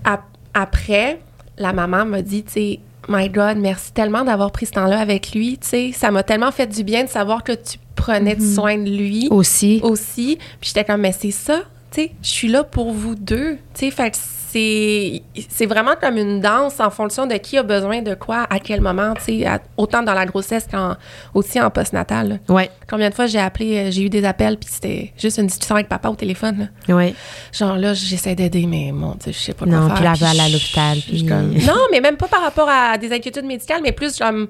[0.03, 1.19] ap- après,
[1.57, 5.31] la maman m'a dit, tu sais, My God, merci tellement d'avoir pris ce temps-là avec
[5.33, 5.57] lui.
[5.59, 8.55] Tu sais, ça m'a tellement fait du bien de savoir que tu prenais Mhm.
[8.55, 9.79] soin de lui Aussi.
[9.83, 10.37] aussi.
[10.59, 11.61] Puis j'étais comme, mais c'est ça,
[11.91, 13.57] tu sais, je suis là pour vous deux.
[13.73, 14.17] Tu sais, fait
[14.51, 18.59] c'est, c'est vraiment comme une danse en fonction de qui a besoin de quoi, à
[18.59, 19.45] quel moment, tu sais,
[19.77, 20.95] autant dans la grossesse qu'en
[21.33, 22.39] aussi en postnatal.
[22.49, 22.69] Ouais.
[22.89, 25.75] Combien de fois j'ai appelé, euh, j'ai eu des appels, puis c'était juste une discussion
[25.75, 26.69] avec papa au téléphone.
[26.87, 26.95] là.
[26.95, 27.13] Ouais.
[27.53, 29.95] Genre là, j'essaie d'aider, mais mon Dieu, je sais pas quoi Non, faire.
[29.95, 32.97] puis là, je- aller à l'hôpital, puis- comme- Non, mais même pas par rapport à
[32.97, 34.47] des inquiétudes médicales, mais plus comme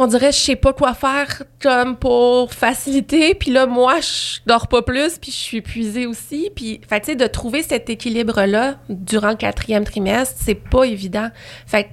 [0.00, 4.68] on dirait je sais pas quoi faire comme pour faciliter puis là moi je dors
[4.68, 7.90] pas plus puis je suis épuisée aussi puis fait que, tu sais de trouver cet
[7.90, 11.28] équilibre là durant le quatrième trimestre c'est pas évident
[11.66, 11.88] fait que,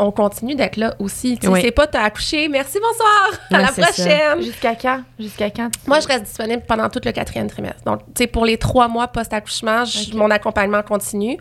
[0.00, 1.60] on continue d'être là aussi tu sais Oui.
[1.62, 5.02] c'est pas t'as accouché merci bonsoir à la prochaine Jusqu'à quand?
[5.18, 5.68] Jusqu'à quand?
[5.86, 7.82] moi, je reste disponible pendant tout le quatrième trimestre.
[7.84, 10.14] Donc, tu sais, pour les trois mois post-accouchement, je- Ok.
[10.14, 11.36] mon accompagnement continue.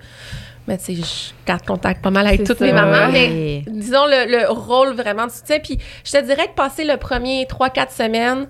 [0.69, 3.11] Mais tu sais, je garde contact pas mal avec toutes ça, mes mamans.
[3.11, 3.63] ouais.
[3.65, 5.57] Mais disons le, le rôle vraiment de soutien.
[5.59, 8.47] Puis, je te dirais que passer le premier trois, quatre semaines,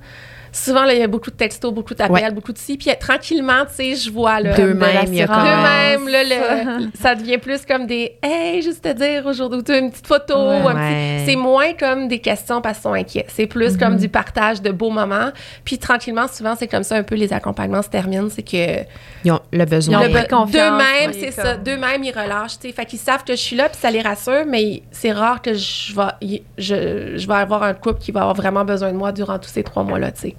[0.52, 2.32] souvent, là, il y a beaucoup de textos, beaucoup d'appels, Ouais.
[2.32, 2.78] beaucoup de ci.
[2.78, 4.56] Puis, tranquillement, tu sais, je vois là.
[4.56, 5.38] D'eux-mêmes, il y a l'assurance.
[5.38, 6.24] comme- D'eux-mêmes, là,
[6.80, 9.92] le- ça devient plus comme des Hey, juste te dire aujourd'hui, ou tu as une
[9.92, 10.36] petite photo.
[10.38, 10.74] Ouais.
[10.74, 11.24] Ouais.
[11.26, 13.26] C'est moins comme des questions parce qu'ils sont inquiets.
[13.30, 15.30] C'est plus comme du partage de beaux moments.
[15.64, 18.28] Puis tranquillement, souvent, c'est comme ça un peu les accompagnements se terminent.
[18.30, 18.84] C'est que
[19.24, 20.08] Ils ont le besoin.
[20.08, 21.56] Be- confiance, d'eux-mêmes, c'est comme- ça.
[21.58, 22.60] D'eux-mêmes, ils relâchent.
[22.60, 22.74] tu sais.
[22.74, 25.54] Fait qu'ils savent que je suis là, puis ça les rassure, mais c'est rare que
[25.54, 29.12] je vais, je, je vais avoir un couple qui va avoir vraiment besoin de moi
[29.12, 30.12] durant tous ces trois mois-là.
[30.12, 30.36] tu sais.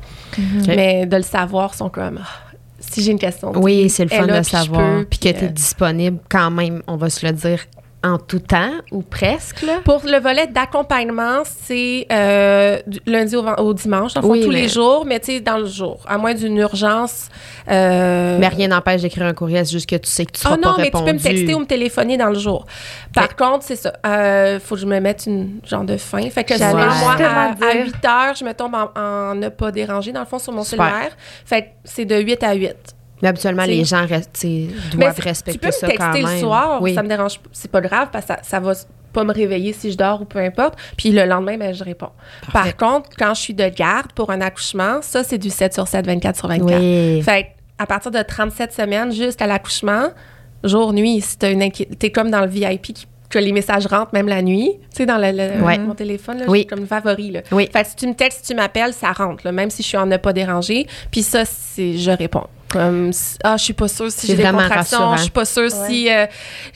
[0.67, 2.21] Mais de le savoir, sont comme.
[2.23, 3.53] Ah, si j'ai une question.
[3.57, 5.05] Oui, c'est le fun là, de je savoir.
[5.09, 7.61] Puis que tu es euh, disponible quand même, on va se le dire,
[8.03, 9.61] en tout temps ou presque.
[9.63, 9.81] Là?
[9.85, 14.49] Pour le volet d'accompagnement, c'est euh, lundi au, au dimanche, dans le fond, Oui, tous
[14.51, 16.01] mais- les jours, mais tu sais, dans le jour.
[16.09, 17.29] À moins d'une urgence.
[17.71, 20.57] euh, Mais rien n'empêche d'écrire un courriel, c'est juste que tu sais que tu seras
[20.57, 21.05] non, pas mais répondu.
[21.05, 22.65] tu peux me texter ou me téléphoner dans le jour.
[23.15, 23.93] Par contre, c'est ça.
[24.07, 26.23] Euh, faut que je me mette une genre de fin.
[26.31, 27.85] Fait que souvent, moi, à, à dire.
[27.85, 30.65] 8 heures, je me tombe en, en ne pas déranger, dans le fond, sur mon
[30.65, 30.87] Super.
[30.89, 31.13] cellulaire.
[31.45, 32.75] Fait que c'est de 8 à 8.
[33.23, 33.73] Mais habituellement, T'sais.
[33.73, 36.23] les gens restent, sais, Mais doivent tu respecter peux me texter quand même.
[36.27, 36.95] le soir, oui.
[36.95, 37.49] ça me dérange pas.
[37.53, 38.73] C'est pas grave parce que ça, ça va
[39.13, 40.79] pas me réveiller si je dors ou peu importe.
[40.97, 42.11] Puis le lendemain, ben, je réponds.
[42.53, 42.73] Parfait.
[42.73, 45.89] Par contre, quand je suis de garde pour un accouchement, ça, c'est du 7 sur
[45.89, 46.79] 7, 24 sur 24.
[46.81, 47.23] Oui.
[47.23, 50.09] Fait à partir de 37 semaines jusqu'à l'accouchement,
[50.65, 53.87] jour, nuit, si t'as une inquiétude, t'es comme dans le VIP qui- que les messages
[53.87, 55.79] rentrent même la nuit, tu sais, dans le, le- Ouais.
[55.79, 56.67] mon téléphone, là, Oui.
[56.67, 57.41] comme favori, là.
[57.53, 57.69] Oui.
[57.73, 59.89] Fait que si tu me textes, si tu m'appelles, ça rentre, là, même si je
[59.89, 60.87] suis en ne pas déranger.
[61.13, 62.47] Puis ça, c'est, je réponds.
[62.71, 63.11] Comme,
[63.43, 66.27] ah, je suis pas sûre si j'ai des contractions, je suis pas sûre si euh,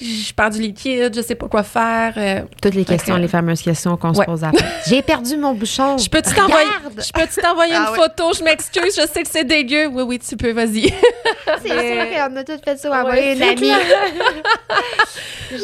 [0.01, 2.15] je perds du liquide, je sais pas quoi faire.
[2.17, 4.25] euh, Toutes les questions, que- les fameuses questions qu'on Ouais.
[4.25, 4.65] se pose après.
[4.89, 5.97] J'ai perdu mon bouchon.
[5.99, 7.01] je peux-tu t'envoyer, Regarde!
[7.07, 7.97] je peux-tu t'envoyer Ah une ouais.
[8.09, 8.33] photo?
[8.37, 9.87] Je m'excuse, je sais que c'est dégueu.
[9.87, 10.93] Oui, oui, tu peux, vas-y.
[11.63, 12.91] C'est sûr qu'on a toutes fait ça.
[12.91, 13.71] Ouais, envoyer une c'est amie.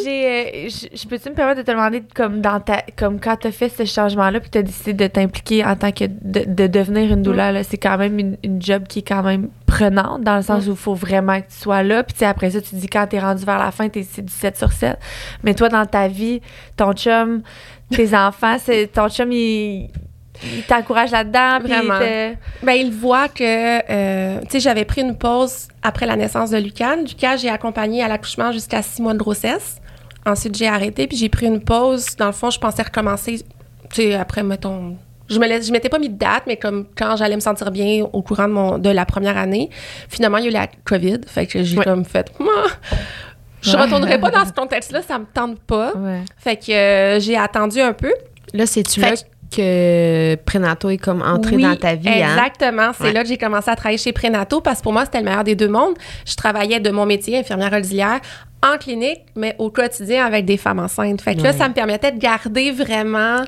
[0.04, 0.26] J'ai,
[0.66, 3.52] euh, je peux-tu me permettre de te demander, comme, dans ta, comme quand tu as
[3.52, 7.12] fait ce changement-là, puis tu as décidé de t'impliquer en tant que de, de devenir
[7.12, 10.36] une douleur, là, c'est quand même une, une job qui est quand même prenante, dans
[10.36, 12.02] le sens où il faut vraiment que tu sois là.
[12.02, 14.32] Puis après ça, tu dis quand tu es rendu vers la fin, t'es- c'est du
[14.32, 14.98] 7 sur 7.
[15.42, 16.40] Mais toi, dans ta vie,
[16.76, 17.42] ton chum,
[17.90, 19.90] tes enfants, c'est, ton chum, il,
[20.42, 21.58] il t'encourage là-dedans.
[21.64, 21.98] il Vraiment.
[21.98, 23.42] te- Ben, il voit que,
[23.90, 26.96] euh, tu sais, j'avais pris une pause après la naissance de Lucas.
[26.96, 29.76] Lucas, j'ai accompagné à l'accouchement jusqu'à six mois de grossesse.
[30.26, 32.14] Ensuite, j'ai arrêté, puis j'ai pris une pause.
[32.16, 33.38] Dans le fond, je pensais recommencer,
[33.90, 34.96] tu sais, après, mettons...
[35.30, 37.70] Je me laisse- je m'étais pas mis de date, mais comme quand j'allais me sentir
[37.70, 39.70] bien au courant de, mon, de la première année.
[40.08, 41.84] Finalement, il y a eu la COVID, fait que j'ai Ouais.
[41.84, 42.30] comme fait...
[42.40, 42.52] Moi,
[43.62, 43.82] je Ouais.
[43.82, 45.92] retournerai pas dans ce contexte-là, ça me tente pas.
[45.96, 46.20] Ouais.
[46.38, 48.12] Fait que euh, j'ai attendu un peu.
[48.54, 49.12] Là, c'est-tu là
[49.54, 52.36] que Prénato est comme entré Oui, dans ta vie, hein?
[52.36, 52.92] Exactement.
[52.96, 53.12] C'est Ouais.
[53.12, 55.44] là que j'ai commencé à travailler chez Prénato parce que pour moi, c'était le meilleur
[55.44, 55.94] des deux mondes.
[56.26, 58.20] Je travaillais de mon métier, infirmière auxiliaire,
[58.62, 61.20] en clinique, mais au quotidien avec des femmes enceintes.
[61.22, 63.40] Fait que là, ça me permettait de garder vraiment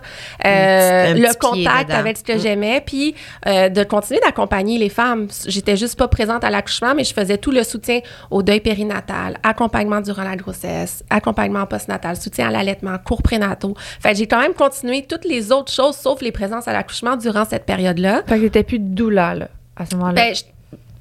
[0.44, 2.40] euh, le contact avec ce que Mm.
[2.40, 3.14] j'aimais, puis
[3.46, 5.28] euh, de continuer d'accompagner les femmes.
[5.46, 9.36] J'étais juste pas présente à l'accouchement, mais je faisais tout le soutien au deuil périnatal,
[9.42, 13.74] accompagnement durant la grossesse, accompagnement postnatal, soutien à l'allaitement, cours prénataux.
[14.00, 17.16] Fait que j'ai quand même continué toutes les autres choses, sauf les présences à l'accouchement
[17.16, 18.22] durant cette période-là.
[18.26, 20.14] Fait que t'étais plus de doula, là, à ce moment-là.
[20.14, 20.34] Ben,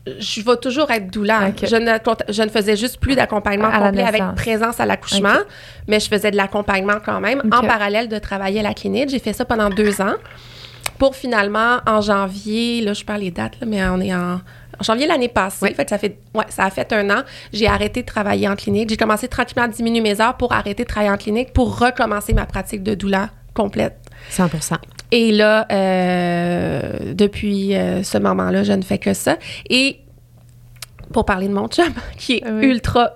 [0.06, 1.52] je, vais toujours être doula.
[1.62, 1.98] Je, ne,
[2.34, 5.40] je ne faisais juste plus d'accompagnement complet avec présence à l'accouchement,
[5.88, 9.10] mais je faisais de l'accompagnement quand même en parallèle de travailler à la clinique.
[9.10, 10.16] J'ai fait ça pendant deux ans
[11.02, 14.84] pour finalement, en janvier, là, je parle les dates, là, mais on est en, en
[14.84, 15.66] janvier l'année passée.
[15.66, 15.74] Oui.
[15.74, 17.24] Fait ça, fait, ouais, ça a fait un an.
[17.52, 18.90] J'ai arrêté de travailler en clinique.
[18.90, 22.34] J'ai commencé tranquillement à diminuer mes heures pour arrêter de travailler en clinique pour recommencer
[22.34, 23.98] ma pratique de doula complète.
[24.30, 24.50] 100
[25.12, 29.38] Et là, euh, depuis euh, ce moment-là, je ne fais que ça.
[29.70, 30.00] Et
[31.14, 32.68] pour parler de mon chum, qui est Oui.
[32.68, 33.12] ultra,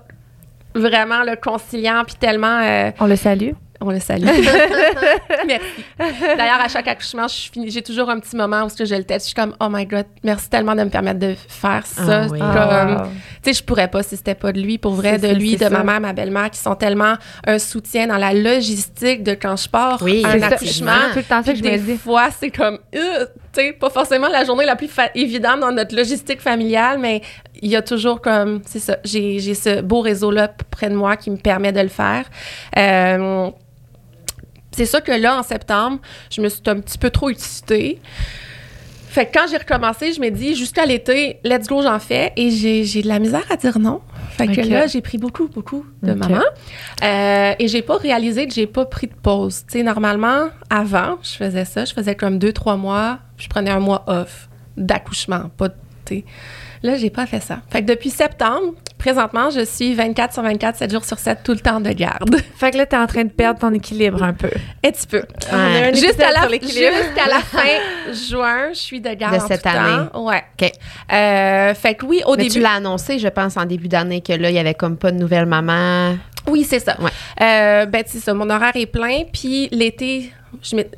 [0.74, 2.60] vraiment le conciliant, puis tellement...
[2.62, 3.52] euh, On le salue.
[3.80, 4.24] On le salue.
[5.46, 5.84] merci.
[6.36, 8.94] D'ailleurs, à chaque accouchement, je finis- j'ai toujours un petit moment où ce que je
[8.94, 9.26] le teste.
[9.26, 12.22] Je suis comme, oh my God, merci tellement de me permettre de faire ça.
[12.22, 12.38] Ah oui.
[12.38, 13.08] Comme, Ah,
[13.42, 15.38] tu sais, je pourrais pas si c'était pas de lui, pour vrai, C'est de ça,
[15.38, 15.70] lui, de ça.
[15.70, 17.14] ma mère, ma belle-mère, qui sont tellement
[17.46, 20.46] un soutien dans la logistique de quand je pars Oui, un ça.
[20.46, 20.92] accouchement.
[21.08, 23.60] C'est tout le temps ça que Puis je me des fois, c'est comme, euh, tu
[23.60, 27.20] sais, pas forcément la journée la plus fa- évidente dans notre logistique familiale, mais
[27.62, 31.16] il y a toujours comme, c'est ça, j'ai j'ai ce beau réseau-là près de moi
[31.16, 32.24] qui me permet de le faire.
[32.78, 33.50] Euh,
[34.76, 35.98] c'est ça que là, en septembre,
[36.30, 37.98] je me suis un petit peu trop excitée.
[39.08, 42.34] Fait que quand j'ai recommencé, je me dis, jusqu'à l'été, let's go, j'en fais.
[42.36, 44.02] Et j'ai de la misère à dire non.
[44.32, 46.42] Fait que là, j'ai pris beaucoup, beaucoup de maman.
[47.02, 49.64] Euh, et j'ai pas réalisé que j'ai pas pris de pause.
[49.66, 51.86] Tu sais, normalement, avant, je faisais ça.
[51.86, 53.20] Je faisais comme deux, trois mois.
[53.38, 55.50] puis Je prenais un mois off d'accouchement.
[55.56, 56.24] Pas de, tu sais.
[56.82, 57.58] Là, j'ai pas fait ça.
[57.70, 61.52] Fait que depuis septembre, présentement, je suis 24 sur 24, 7 jours sur 7, tout
[61.52, 62.36] le temps de garde.
[62.56, 64.48] Fait que là, t'es en train de perdre ton équilibre un peu.
[64.84, 65.22] Un petit peu.
[65.52, 67.68] Un Jusqu'à la, jusqu'à la fin
[68.12, 70.08] juin, je suis de garde De cette tout année.
[70.12, 70.24] temps.
[70.26, 70.42] Ouais.
[70.60, 70.72] OK.
[71.12, 72.54] Euh, fait que oui, au Mais début.
[72.54, 75.10] tu l'as annoncé, je pense, en début d'année, que là, il y avait comme pas
[75.12, 76.16] de nouvelle maman.
[76.48, 76.96] Oui, c'est ça.
[77.00, 77.10] Ouais.
[77.42, 78.32] Euh, ben, c'est ça.
[78.32, 79.22] Mon horaire est plein.
[79.32, 80.32] Puis l'été,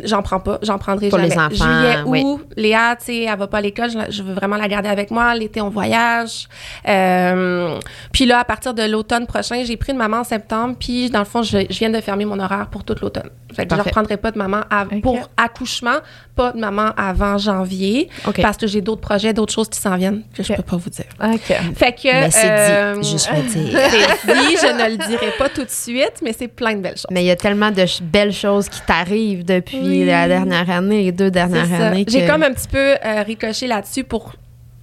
[0.05, 0.59] j'en prends pas.
[0.63, 1.55] J'en prendrai Pour les jamais.
[1.55, 2.23] enfants, Juillet, oui.
[2.25, 3.91] août, Léa, tu sais, elle va pas à l'école.
[4.11, 5.35] Je, veux vraiment la garder avec moi.
[5.35, 6.49] L'été, on voyage.
[6.89, 7.79] Euh,
[8.13, 10.77] puis là, à partir de l'automne prochain, j'ai pris une maman en septembre.
[10.79, 13.31] Puis, dans le fond, je, je viens de fermer mon horaire pour toute l'automne.
[13.55, 15.97] Fait que je ne reprendrai pas de maman à- pour accouchement,
[16.39, 18.09] pas de maman avant janvier.
[18.41, 20.91] Parce que j'ai d'autres projets, d'autres choses qui s'en viennent que je peux pas vous
[20.91, 21.05] dire.
[21.23, 21.57] OK.
[21.77, 22.05] Fait que.
[22.05, 23.11] Mais c'est euh, dit.
[23.15, 23.19] Dire.
[24.25, 26.97] c'est dit, je ne le dirai pas tout de suite, mais c'est plein de belles
[26.97, 27.07] choses.
[27.11, 30.05] Mais il y a tellement de ch- belles choses qui t'arrivent depuis Oui.
[30.07, 31.87] la dernière année, les deux C'est dernières ça.
[31.89, 32.05] années.
[32.09, 34.33] J'ai que- comme un petit peu euh, ricoché là-dessus pour.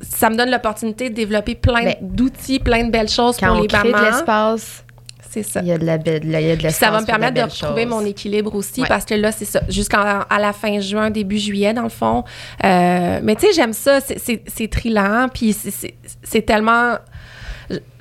[0.01, 3.57] Ça me donne l'opportunité de développer plein Ben, d'outils, plein de belles choses quand pour
[3.57, 4.09] on les crée de mamans.
[4.11, 4.85] l'espace,
[5.29, 5.61] C'est ça.
[5.61, 7.41] il y a de la belle, il y a de ça va me permettre de
[7.41, 8.88] retrouver mon équilibre aussi Ouais.
[8.88, 9.61] parce que là, c'est ça.
[9.69, 12.23] Jusqu'à la fin juin, début juillet, dans le fond.
[12.63, 13.99] Euh, mais tu sais, j'aime ça.
[14.01, 15.27] C'est- trillant.
[15.33, 16.95] Puis c'est- tellement.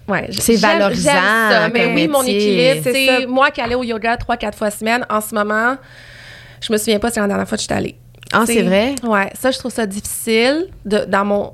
[0.07, 1.69] Ouais, C'est valorisant ça.
[1.73, 5.07] Mais oui, mon équilibre, C'est moi qui allais au yoga trois, quatre fois semaine.
[5.09, 5.77] En ce moment,
[6.61, 7.97] je me souviens pas si c'est la dernière fois que je suis allée.
[8.33, 8.95] Ah, c'est vrai?
[9.03, 11.53] Ouais, ça, je trouve ça difficile de, dans mon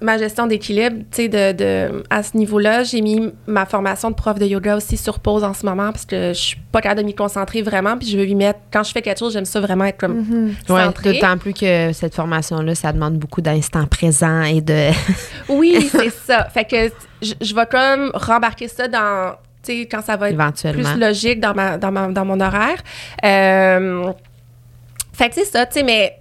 [0.00, 4.14] ma gestion d'équilibre, tu sais, de, de, à ce niveau-là, j'ai mis ma formation de
[4.14, 7.00] prof de yoga aussi sur pause en ce moment parce que je suis pas capable
[7.02, 9.44] de m'y concentrer vraiment, puis je veux y mettre, quand je fais quelque chose, j'aime
[9.46, 11.14] ça vraiment être comme Ouais, centrée.
[11.14, 14.90] d'autant plus que cette formation-là, ça demande beaucoup d'instants présents et de.
[15.48, 16.44] Oui, c'est ça.
[16.50, 16.90] Fait que
[17.22, 21.40] je, je vais comme rembarquer ça dans, tu sais, quand ça va être plus logique
[21.40, 22.78] dans, ma, dans, ma- dans mon horaire.
[23.24, 24.12] Euh,
[25.12, 26.18] fait que c'est ça, tu sais, mais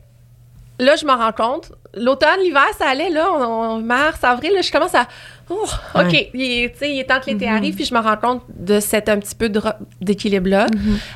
[0.79, 1.71] là, je me rends compte.
[1.95, 3.43] L'automne, l'hiver, ça allait, là, on,
[3.75, 5.07] on- mars, avril, là, je commence à.
[5.49, 6.31] Oh, OK, Ouais.
[6.33, 8.41] il, est- tu sais, il est temps que l'été arrive, puis je me rends compte
[8.57, 9.51] de cet un petit peu
[10.01, 10.65] d'équilibre-là.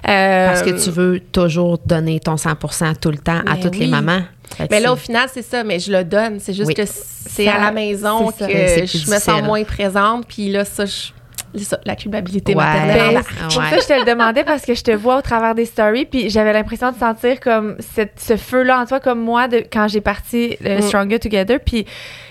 [0.08, 3.88] Euh, Parce que tu veux toujours donner ton 100% tout le temps à toutes les
[3.88, 4.22] mamans.
[4.70, 6.40] Mais là, au final, c'est ça, mais je le donne.
[6.40, 6.74] C'est juste Oui.
[6.74, 11.10] que c'est à la maison que je me sens moins présente, puis là, ça, je-
[11.56, 12.64] ça, la culpabilité Ouais.
[12.64, 12.98] maternelle.
[12.98, 13.28] Ben, embarque.
[13.30, 13.70] c'est pour Ouais.
[13.70, 16.06] ça que je te le demandais parce que je te vois au travers des stories
[16.06, 19.88] puis j'avais l'impression de sentir comme cette- ce feu-là en toi comme moi de quand
[19.88, 20.82] j'ai parti le Mm.
[20.82, 21.86] Stronger Together puis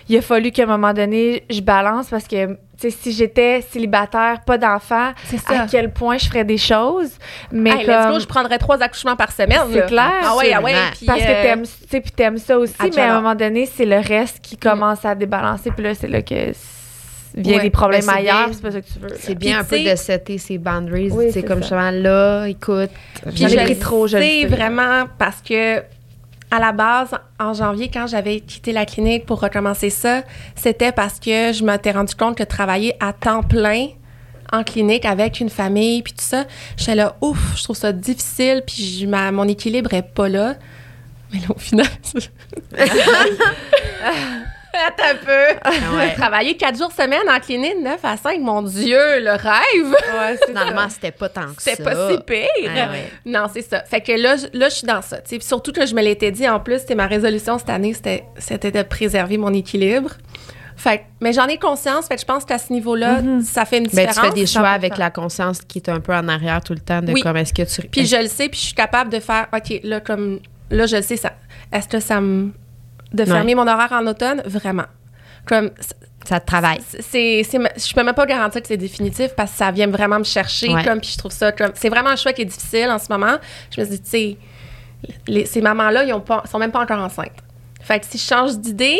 [0.08, 4.58] il a fallu qu'à un moment donné je balance parce que si j'étais célibataire pas
[4.58, 5.12] d'enfant
[5.48, 7.12] à quel point je ferais des choses?
[7.50, 9.60] Mais Hey, let's comme go, je prendrais trois accouchements par semaine.
[9.72, 10.12] C'est clair.
[10.22, 10.74] Ah ouais, ah ouais.
[11.06, 13.64] Parce que euh, t'aimes tu sais puis t'aimes ça aussi mais à un moment donné
[13.66, 16.52] c'est le reste qui commence à débalancer puis là c'est là que
[17.36, 17.62] vient Ouais.
[17.62, 19.14] des problèmes Ben, ailleurs c'est pas ça que tu veux là.
[19.18, 21.10] C'est bien Puis, un peu de setter ses boundaries.
[21.10, 21.76] Oui, c'est comme ça.
[21.78, 22.90] justement là, écoute.
[23.26, 24.46] Puis J'en ai je pris trop, je sais sais.
[24.46, 25.80] vraiment parce que
[26.50, 30.22] à la base, en janvier, quand j'avais quitté la clinique pour recommencer ça,
[30.54, 33.88] c'était parce que je m'étais rendu compte que travailler à temps plein
[34.52, 36.44] en clinique avec une famille, puis tout ça.
[36.76, 40.54] J'étais là, ouf, je trouve ça difficile, puis je- ma- mon équilibre est pas là.
[41.32, 41.86] Mais là, au final,
[44.86, 45.58] Attends un peu.
[45.64, 46.14] Ah ouais.
[46.14, 49.90] Travailler quatre jours semaine en clinique, 9 à 5, mon Dieu, le rêve!
[49.90, 51.70] Ouais, c'était pas tant que ça.
[51.72, 52.46] C'était pas si pire.
[52.66, 53.10] Ah ouais.
[53.24, 53.82] Non, c'est ça.
[53.84, 55.16] Fait que là, je- là, je suis dans ça.
[55.18, 55.38] tu sais.
[55.38, 58.24] Puis surtout que je me l'étais dit, en plus, c'était ma résolution cette année, c'était,
[58.38, 60.10] c'était de préserver mon équilibre.
[60.78, 62.06] Fait que- mais j'en ai conscience.
[62.06, 64.14] Fait que je pense qu'à ce niveau-là, ça fait une Ben, différence.
[64.16, 64.74] tu fais des choix 100%.
[64.74, 67.22] avec la conscience qui est un peu en arrière tout le temps de Oui.
[67.22, 67.88] comme est-ce que tu.
[67.88, 70.38] Puis je le sais, puis je suis capable de faire, OK, là, comme,
[70.70, 71.32] là, je le sais, ça,
[71.72, 72.52] est-ce que ça me.
[73.12, 74.84] De fermer mon horaire en automne, vraiment.
[75.46, 75.70] Comme,
[76.24, 76.80] ça te travaille.
[76.88, 80.18] c'est, c'est, je peux même pas garantir que c'est définitif parce que ça vient vraiment
[80.18, 80.84] me chercher, Ouais.
[80.84, 81.70] comme, puis je trouve ça comme.
[81.74, 83.36] C'est vraiment un choix qui est difficile en ce moment.
[83.70, 84.36] Je me dis, tu sais,
[85.28, 87.30] les- ces mamans-là, ils ont pas, sont même pas encore enceintes.
[87.80, 88.98] Fait que si je change d'idée,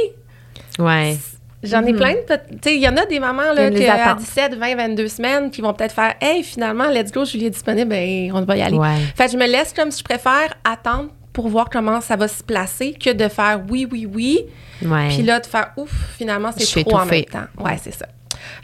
[0.79, 1.17] Ouais.
[1.63, 2.13] J'en ai plein.
[2.13, 2.19] de
[2.53, 4.19] Tu sais, il y en a des mamans là, que, à attentes.
[4.21, 7.89] 17, 20, 22 semaines qui vont peut-être faire Hey, finalement, let's go, Julie est disponible,
[7.89, 8.77] ben, on va y aller.
[8.77, 8.99] Ouais.
[9.17, 12.29] Fait que je me laisse comme si je préfère attendre pour voir comment ça va
[12.29, 14.47] se placer que de faire oui, oui, oui.
[14.83, 15.09] Ouais.
[15.09, 17.45] Puis là, de faire ouf, finalement, Je c'est trop en même temps.
[17.63, 18.07] Ouais, c'est ça.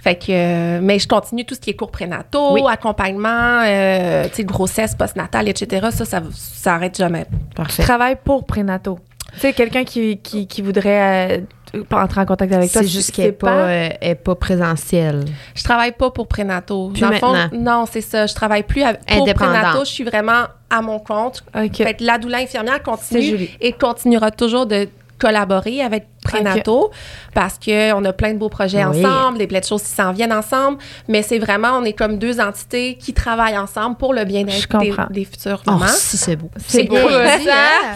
[0.02, 2.62] Fait que, euh, mais je continue tout ce qui est cours prénataux, Oui.
[2.66, 5.88] accompagnement, euh, tu sais, grossesse, postnatale, etc.
[5.92, 7.26] Ça, ça, ça arrête jamais.
[7.54, 7.82] Parfait.
[7.82, 8.98] travailles pour prénato.
[9.34, 13.12] Tu sais, quelqu'un qui, qui, qui voudrait euh, entrer en contact avec toi, C'est juste
[13.12, 15.24] qu'elle n'est pas, euh, est pas présentielle.
[15.54, 16.90] Je travaille pas pour prénataux.
[16.90, 17.78] Plus Dans le fond, maintenant.
[17.80, 18.26] non, c'est ça.
[18.26, 19.52] Je travaille plus avec, pour Indépendante.
[19.54, 19.84] prénataux.
[19.84, 21.42] Je suis vraiment à mon compte.
[21.54, 21.76] OK.
[21.76, 26.90] Fait que la doula infirmière continue et continuera toujours de collaborer avec Prénato
[27.32, 29.06] parce qu'on a plein de beaux projets Oui.
[29.06, 32.18] ensemble, des plein de choses qui s'en viennent ensemble, mais c'est vraiment, on est comme
[32.18, 35.86] deux entités qui travaillent ensemble pour le bien-être des, des futurs Oh, mamans.
[35.86, 36.50] si c'est beau.
[36.66, 37.38] C'est beau, beau, ça.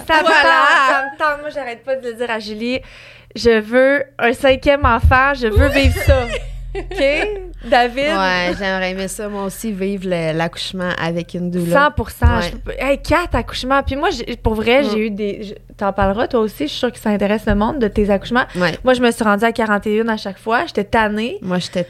[0.07, 0.23] Ça Voilà.
[0.89, 1.41] ça me tente.
[1.41, 2.79] Moi, j'arrête pas de le dire à Julie.
[3.37, 5.35] Je veux un cinquième enfant.
[5.35, 6.27] Je veux vivre ça.
[6.75, 7.05] OK?
[7.65, 8.05] David?
[8.19, 11.91] Ouais, j'aimerais aimer ça, moi aussi, vivre l'accouchement avec une doula.
[11.97, 12.51] 100 Ouais.
[12.79, 13.83] Je Hey, quatre accouchements.
[13.83, 14.87] Puis moi, j'ai- pour vrai, Mm.
[14.91, 15.55] j'ai eu des.
[15.77, 16.65] T'en parleras, toi aussi.
[16.65, 18.45] Je suis sûre que ça intéresse le monde de tes accouchements.
[18.57, 18.73] Ouais.
[18.85, 20.65] Moi, je me suis rendue à 41 à chaque fois.
[20.67, 21.39] J'étais tannée.
[21.43, 21.87] Moi, j'étais.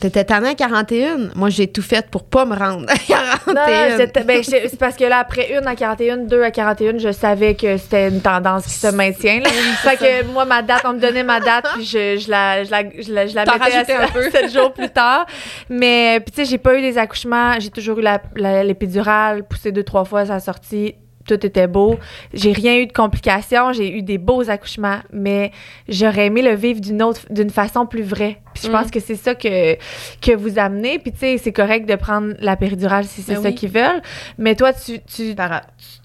[0.00, 1.30] T'étais tannée à 41.
[1.34, 3.52] Moi, j'ai tout fait pour pas me rendre à 41.
[3.54, 6.98] Non, non, j'étais- ben, c'est parce que là, après une à 41, deux à 41,
[6.98, 9.40] je savais que c'était une tendance qui se maintient.
[9.40, 9.50] Là.
[9.82, 12.70] fait que moi, ma date, on me donnait ma date, puis je, je la, je
[12.70, 14.30] la, je la, je la mettais à, un peu.
[14.30, 15.26] sept jours plus tard.
[15.68, 17.58] Mais, puis tu sais, j'ai pas eu des accouchements.
[17.58, 18.04] J'ai toujours eu
[18.36, 20.94] l'épidurale, poussée deux, trois fois, ça a sorti.
[21.36, 21.96] Tout était beau.
[22.34, 23.72] J'ai rien eu de complications.
[23.72, 25.52] J'ai eu des beaux accouchements, mais
[25.88, 28.40] j'aurais aimé le vivre d'une autre, d'une façon plus vraie.
[28.54, 28.72] Puis je Mm.
[28.72, 29.74] pense que c'est ça que,
[30.20, 30.98] que vous amenez.
[30.98, 33.54] Puis tu sais, c'est correct de prendre la péridurale si c'est Ben ça oui.
[33.54, 34.02] qu'ils veulent.
[34.38, 35.34] Mais toi, tu, tu,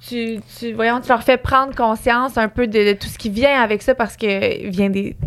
[0.07, 3.29] tu, tu, voyons, tu leur fais prendre conscience un peu de, de tout ce qui
[3.29, 5.01] vient avec ça parce que vient des.
[5.01, 5.17] des-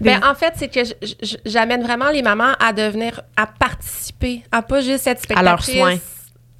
[0.00, 0.80] Ben, en fait, c'est que
[1.44, 6.00] j'amène vraiment les mamans à devenir, à participer, à pas juste être À leurs spectatrice,
[6.00, 6.10] soins.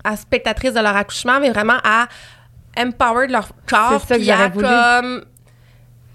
[0.04, 2.09] à spectatrice de leur accouchement, mais vraiment à
[2.79, 4.67] empower de leur corps, C'est ça que j'aurais voulu.
[4.67, 5.25] comme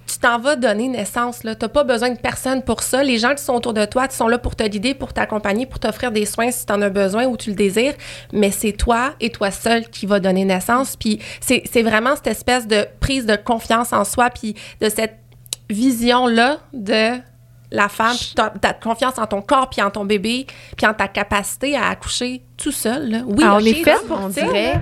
[0.06, 3.04] tu t'en vas donner naissance là, t'as pas besoin de personne pour ça.
[3.04, 5.65] Les gens qui sont autour de toi, qui sont là pour te guider, pour t'accompagner,
[5.65, 7.93] pour t'offrir des soins si t'en as besoin ou tu le désires,
[8.32, 10.95] mais c'est toi et toi seul qui va donner naissance.
[10.97, 15.17] Puis c'est c'est vraiment cette espèce de prise de confiance en soi, puis de cette
[15.69, 17.17] vision là de
[17.71, 20.45] la femme, puis ta, ta confiance en ton corps, puis en ton bébé,
[20.78, 23.10] puis en ta capacité à accoucher tout seul.
[23.10, 23.17] Là.
[23.26, 24.82] Oui, Ah, on est fait pour on tu dirait,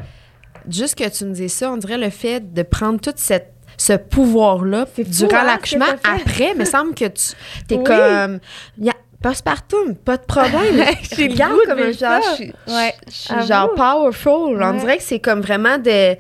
[0.70, 3.94] juste que tu me dis ça, on dirait le fait de prendre toute cette ce
[3.94, 5.86] pouvoir-là durant hein, l'accouchement.
[6.04, 7.34] Après, il me semble que tu
[7.72, 7.84] es Oui.
[7.84, 8.40] comme.
[8.80, 8.94] Y a,
[9.24, 10.78] Postpartum, pas de problème.
[11.18, 12.94] Le Regarde comme un genre, je suis, Ouais.
[13.08, 13.48] je suis Avoue.
[13.48, 14.62] genre powerful.
[14.64, 16.20] On dirait que c'est comme vraiment de, tu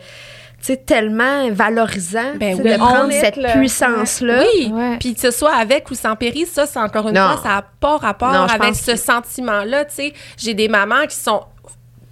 [0.61, 2.71] sais, tellement valorisant Ben oui.
[2.71, 3.53] de prendre cette là.
[3.57, 4.43] puissance-là.
[4.55, 4.97] Oui, Ouais.
[4.99, 7.29] puis que ce soit avec ou sans péri, ça, c'est encore une Non.
[7.29, 9.85] fois, ça n'a pas rapport Non, je avec ce que- sentiment-là.
[9.85, 11.41] Tu sais, j'ai des mamans qui sont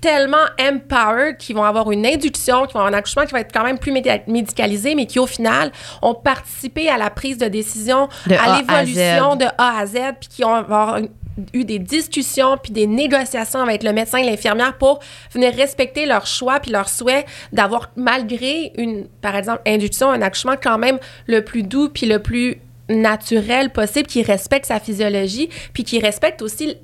[0.01, 3.51] tellement empowered, qui vont avoir une induction, qui vont avoir un accouchement qui va être
[3.53, 7.47] quand même plus médi- médicalisé, mais qui, au final, ont participé à la prise de
[7.47, 11.09] décision, De à l'évolution de A à Z, puis qui ont avoir une-
[11.53, 14.99] eu des discussions puis des négociations avec le médecin et l'infirmière pour
[15.31, 20.55] venir respecter leurs choix puis leurs souhaits d'avoir malgré une par exemple induction un accouchement
[20.61, 22.57] quand même le plus doux puis le plus
[22.89, 26.75] naturel possible qui respecte sa physiologie puis qui respecte aussi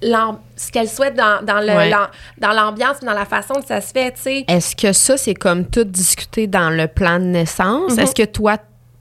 [0.00, 1.90] ce qu'elle souhaite dans, dans le- Ouais.
[2.38, 5.34] dans l'ambiance dans la façon que ça se fait tu sais Est-ce que ça, c'est
[5.34, 7.92] comme tout discuté dans le plan de naissance?
[7.92, 7.98] Mhm.
[8.00, 8.56] Est-ce que toi,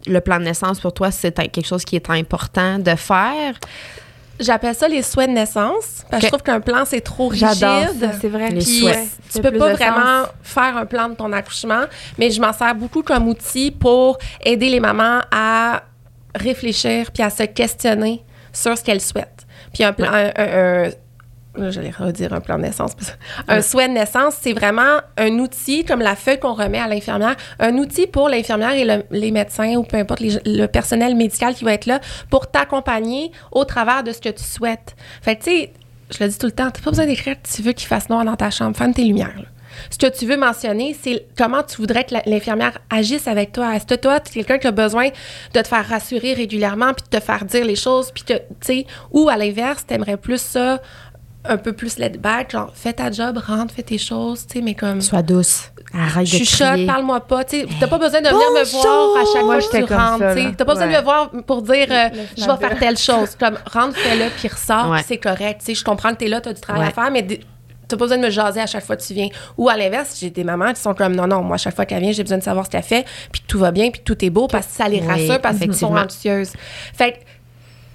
[0.07, 3.53] le plan de naissance, pour toi, c'est quelque chose qui est important de faire?
[4.39, 7.47] j'appelle ça les souhaits de naissance parce que je trouve qu'un plan c'est trop rigide
[8.21, 8.49] c'est vrai.
[8.51, 9.07] Les Puis, souhaits.
[9.33, 10.29] tu peux pas vraiment sens.
[10.43, 11.85] faire un plan de ton accouchement,
[12.19, 15.81] mais je m'en sers beaucoup comme outil pour aider les mamans à
[16.35, 19.46] réfléchir puis à se questionner sur ce qu'elles souhaitent.
[19.73, 20.89] Puis un plan, un- un- un-
[21.61, 22.91] là, j'allais redire un plan de naissance.
[23.47, 27.35] Un souhait de naissance, c'est vraiment un outil, comme la feuille qu'on remet à l'infirmière,
[27.59, 31.55] un outil pour l'infirmière et le- les médecins ou peu importe les- le personnel médical
[31.55, 31.99] qui va être là
[32.29, 34.95] pour t'accompagner au travers de ce que tu souhaites.
[35.21, 35.73] Fait que, tu sais,
[36.11, 38.23] je le dis tout le temps, t'as pas besoin d'écrire tu veux qu'il fasse noir
[38.23, 38.75] dans ta chambre.
[38.77, 39.33] Ferme tes lumières.
[39.35, 39.43] là.
[39.89, 43.75] Ce que tu veux mentionner, c'est comment tu voudrais que l'infirmière agisse avec toi.
[43.75, 45.09] Est-ce que toi, tu es quelqu'un qui a besoin
[45.53, 48.85] de te faire rassurer régulièrement, puis de te faire dire les choses, puis tu sais,
[49.11, 50.81] ou à l'inverse, t'aimerais plus ça,
[51.45, 54.61] un peu plus let back, genre, fais ta job, rentre, fais tes choses, tu sais,
[54.61, 55.01] mais comme...
[55.01, 55.71] Sois douce.
[55.93, 56.85] Arrête de Chuchote, crier.
[56.85, 57.45] parle-moi pas.
[57.45, 60.35] Tu sais, t'as pas besoin de venir me voir à chaque fois que tu rentres.
[60.35, 60.53] tu sais.
[60.57, 63.35] T'as pas besoin de me voir pour dire euh, je vais faire telle chose.
[63.39, 65.61] Comme rentre, fais-le, puis ressors, c'est correct.
[65.61, 67.25] Tu sais, je comprends que t'es là, t'as du travail à faire, mais
[67.87, 69.29] t'as pas besoin de me jaser à chaque fois que tu viens.
[69.57, 71.85] Ou à l'inverse, j'ai des mamans qui sont comme non, non, moi, à chaque fois
[71.85, 73.99] qu'elle vient, j'ai besoin de savoir ce qu'elle fait, puis que tout va bien, puis
[74.01, 76.53] que tout est beau, parce que ça les Oui, rassure, parce qu'elles sont anxieuses.
[76.93, 77.17] Fait que,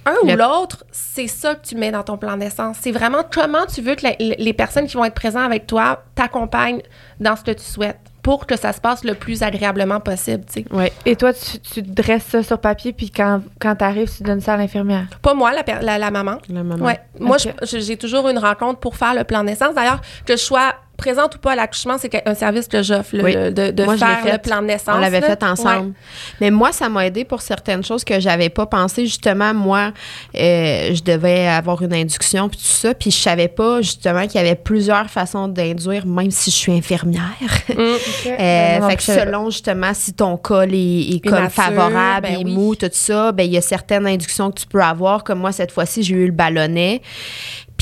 [0.05, 2.77] un ou l'autre, c'est ça que tu mets dans ton plan d'essence.
[2.81, 6.03] C'est vraiment comment tu veux que la- les personnes qui vont être présentes avec toi
[6.17, 6.83] t'accompagnent
[7.21, 10.45] dans ce que tu souhaites pour que ça se passe le plus agréablement possible.
[10.47, 10.65] tu sais.
[10.73, 10.93] Ouais.
[11.05, 14.41] Et toi, tu, tu dresses ça sur papier, puis quand, quand tu arrives, tu donnes
[14.41, 15.07] ça à l'infirmière?
[15.23, 16.39] Pas moi, la, la, la maman.
[16.49, 16.85] La maman.
[16.85, 17.01] Ouais.
[17.19, 19.75] Moi, j'ai toujours une rencontre pour faire le plan de naissance.
[19.75, 23.35] D'ailleurs, que je sois présente ou pas à l'accouchement, c'est un service que j'offre, Oui.
[23.35, 24.33] de, Moi, faire fait.
[24.33, 24.95] le plan de naissance.
[24.97, 25.87] On l'avait fait ensemble.
[25.89, 25.93] Ouais.
[26.41, 29.07] Mais moi, ça m'a aidé pour certaines choses que j'avais pas pensé.
[29.07, 29.93] Justement, moi,
[30.37, 34.37] euh, je devais avoir une induction puis tout ça, puis je savais pas justement qu'il
[34.41, 37.23] y avait plusieurs façons d'induire, même si je suis infirmière.
[37.69, 37.75] Mm.
[38.27, 42.41] Euh, Ben, non, fait que selon justement si ton col est, est comme favorable, ben
[42.41, 42.53] et oui.
[42.55, 45.25] mou, tout ça, ben il y a certaines inductions que tu peux avoir.
[45.25, 47.03] Comme moi cette fois-ci, j'ai eu le ballonnet.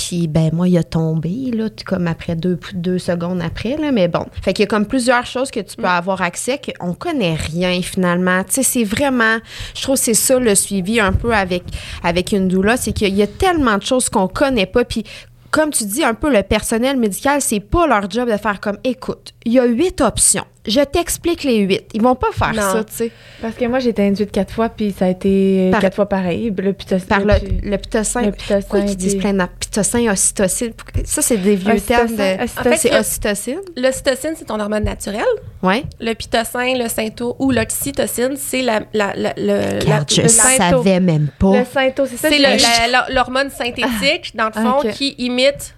[0.00, 4.08] Puis ben moi, il a tombé là, comme après deux, deux secondes après là, mais
[4.08, 4.24] bon.
[4.42, 7.82] Fait qu'il y a comme plusieurs choses que tu peux avoir accès qu'on connaît rien
[7.82, 8.42] finalement.
[8.44, 9.36] Tu sais, c'est vraiment,
[9.74, 11.64] je trouve que c'est ça le suivi un peu avec
[12.02, 14.84] avec une doula, c'est qu'il y a tellement de choses qu'on connaît pas.
[14.84, 15.04] Puis
[15.50, 18.78] comme tu dis, un peu le personnel médical, c'est pas leur job de faire comme,
[18.84, 20.44] écoute, il y a huit options.
[20.66, 21.86] Je t'explique les huit.
[21.94, 22.60] Ils vont pas faire Non.
[22.60, 23.10] ça, tu sais.
[23.40, 26.06] Parce que moi, j'ai été induite quatre fois, puis ça a été Par- quatre fois
[26.06, 26.52] pareil.
[26.56, 27.06] Le pitocin.
[27.06, 27.32] Par le,
[27.62, 28.20] le pitocin.
[28.20, 30.72] le pitocin, Pourquoi ils disent plein de pitocin, ocytocine?
[31.06, 32.42] Ça, c'est des vieux Ocytocine, termes de.
[32.44, 32.60] ocytocine.
[32.60, 33.60] En fait, c'est le- ocytocine.
[33.78, 35.24] L'ocytocine, c'est ton hormone naturelle.
[35.62, 35.84] Ouais.
[35.98, 40.28] Le pitocin, le synto ou l'oxytocine, c'est la, la, la, le- la- Regarde, je le-
[40.28, 41.60] savais même pas.
[41.60, 42.28] Le synto, c'est ça?
[42.28, 44.90] c'est l'hormone synthétique, dans le fond, Ok.
[44.90, 45.74] qui imite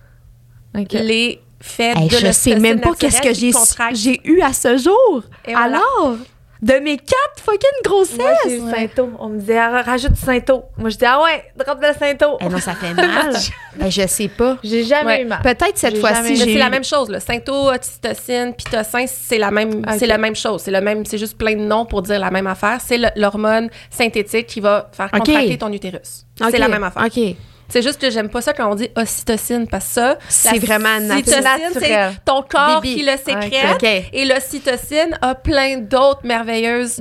[0.93, 5.23] les faits Hey, de je sais même pas qu'est-ce que j'ai eu à ce jour.
[5.47, 5.77] Et voilà.
[5.79, 6.17] Alors,
[6.61, 8.19] de mes quatre fucking grossesses.
[8.19, 9.03] Moi, j'ai eu.
[9.19, 10.63] On me disait, ah, rajoute du synto.
[10.79, 12.37] Moi, je dis, ah ouais, drop le synto.
[12.41, 13.35] Eh non, ça fait mal.
[13.85, 14.59] Eh, je sais pas.
[14.63, 15.23] J'ai jamais Ouais.
[15.23, 15.41] eu mal.
[15.43, 19.83] Peut-être cette fois-ci, c'est eu- la même chose, le synto, oxytocine, pitocin, c'est la même,
[19.99, 20.61] c'est la même chose.
[20.63, 22.79] C'est le même, c'est juste plein de noms pour dire la même affaire.
[22.85, 26.27] C'est l'hormone synthétique qui va faire contracter ton utérus.
[26.51, 27.05] C'est la même affaire.
[27.07, 27.35] OK.
[27.73, 31.01] C'est juste que j'aime pas ça quand on dit ocytocine parce que ça, C'est vraiment
[31.01, 31.43] naturel.
[31.73, 32.97] c'est ton corps Bibi.
[32.97, 33.77] qui le sécrète.
[33.83, 34.11] OK.
[34.13, 37.01] Et l'ocytocine a plein d'autres merveilleuses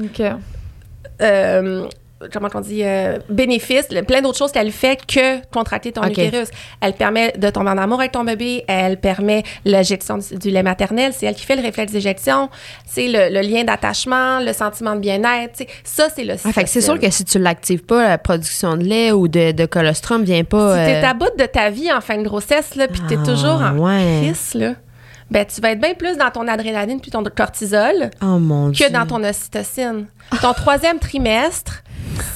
[1.21, 1.89] euh,
[2.31, 6.11] comment on dit, euh, bénéfices, le- plein d'autres choses qu'elle fait que contracter ton OK.
[6.11, 6.49] utérus.
[6.81, 10.49] Elle permet de tomber en amour avec ton bébé, elle permet la gestion du, du
[10.49, 12.49] lait maternel, c'est elle qui fait le réflexe d'éjection,
[12.85, 16.65] c'est le, le lien d'attachement, le sentiment de bien-être, tu ça c'est le Ah, fait
[16.67, 20.23] c'est sûr que si tu l'actives pas, la production de lait ou de, de colostrum
[20.23, 20.77] vient pas.
[20.85, 23.17] Si t'es euh, à bout de ta vie en fin de grossesse, là, puis t'es
[23.21, 24.21] Ah, toujours en ouais.
[24.23, 24.73] crise, là,
[25.29, 28.75] ben, tu vas être bien plus dans ton adrénaline puis ton cortisol Oh mon que
[28.77, 28.89] Dieu.
[28.89, 30.07] dans ton ocytocine.
[30.41, 31.83] Ton troisième trimestre,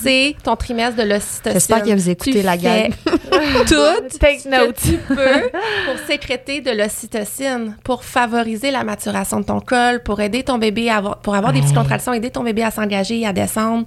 [0.02, 1.54] c'est ton trimestre de l'ocytocine.
[1.54, 2.92] J'espère que vous écoutez Tu la gang.
[2.92, 4.76] fais tout Take ce note.
[4.76, 5.16] que tu peux
[5.86, 10.90] pour sécréter de l'ocytocine, pour favoriser la maturation de ton col, pour aider ton bébé
[10.90, 13.86] à avoir, pour avoir des petites contractions, aider ton bébé à s'engager, à descendre.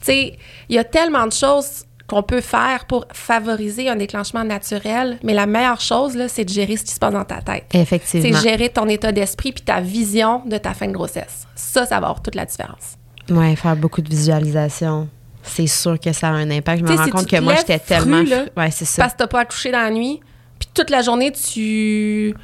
[0.00, 4.44] Tu sais, il y a tellement de choses qu'on peut faire pour favoriser un déclenchement
[4.44, 7.40] naturel, mais la meilleure chose, là, c'est de gérer ce qui se passe dans ta
[7.42, 7.64] tête.
[7.72, 8.38] C'est Effectivement.
[8.40, 11.46] gérer ton état d'esprit puis ta vision de ta fin de grossesse.
[11.56, 12.94] Ça, ça va avoir toute la différence.
[13.28, 15.08] Ouais, faire beaucoup de visualisation.
[15.46, 16.78] C'est sûr que ça a un impact.
[16.80, 18.22] Je me Tu rends si compte tu te que moi, j'étais fru, tellement.
[18.22, 19.02] là, Ouais, c'est ça.
[19.02, 20.20] Parce que t'as pas accouché dans la nuit,
[20.58, 22.34] puis toute la journée, tu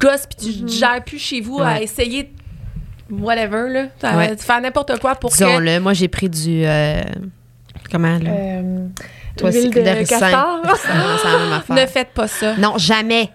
[0.00, 2.32] gosses puis tu gères plus chez vous à essayer
[3.10, 3.86] whatever, là.
[4.02, 4.36] à- Ouais.
[4.36, 5.36] faire n'importe quoi pour que...
[5.36, 6.64] Disons-le, moi, j'ai pris du.
[6.64, 7.02] euh,
[7.90, 8.30] comment, là?
[8.30, 8.86] Euh,
[9.36, 10.18] Toi, c'est de de ricin.
[10.18, 10.62] castor.
[10.64, 11.76] Même affaire.
[11.76, 12.56] Ne faites pas ça.
[12.56, 13.30] Non, jamais.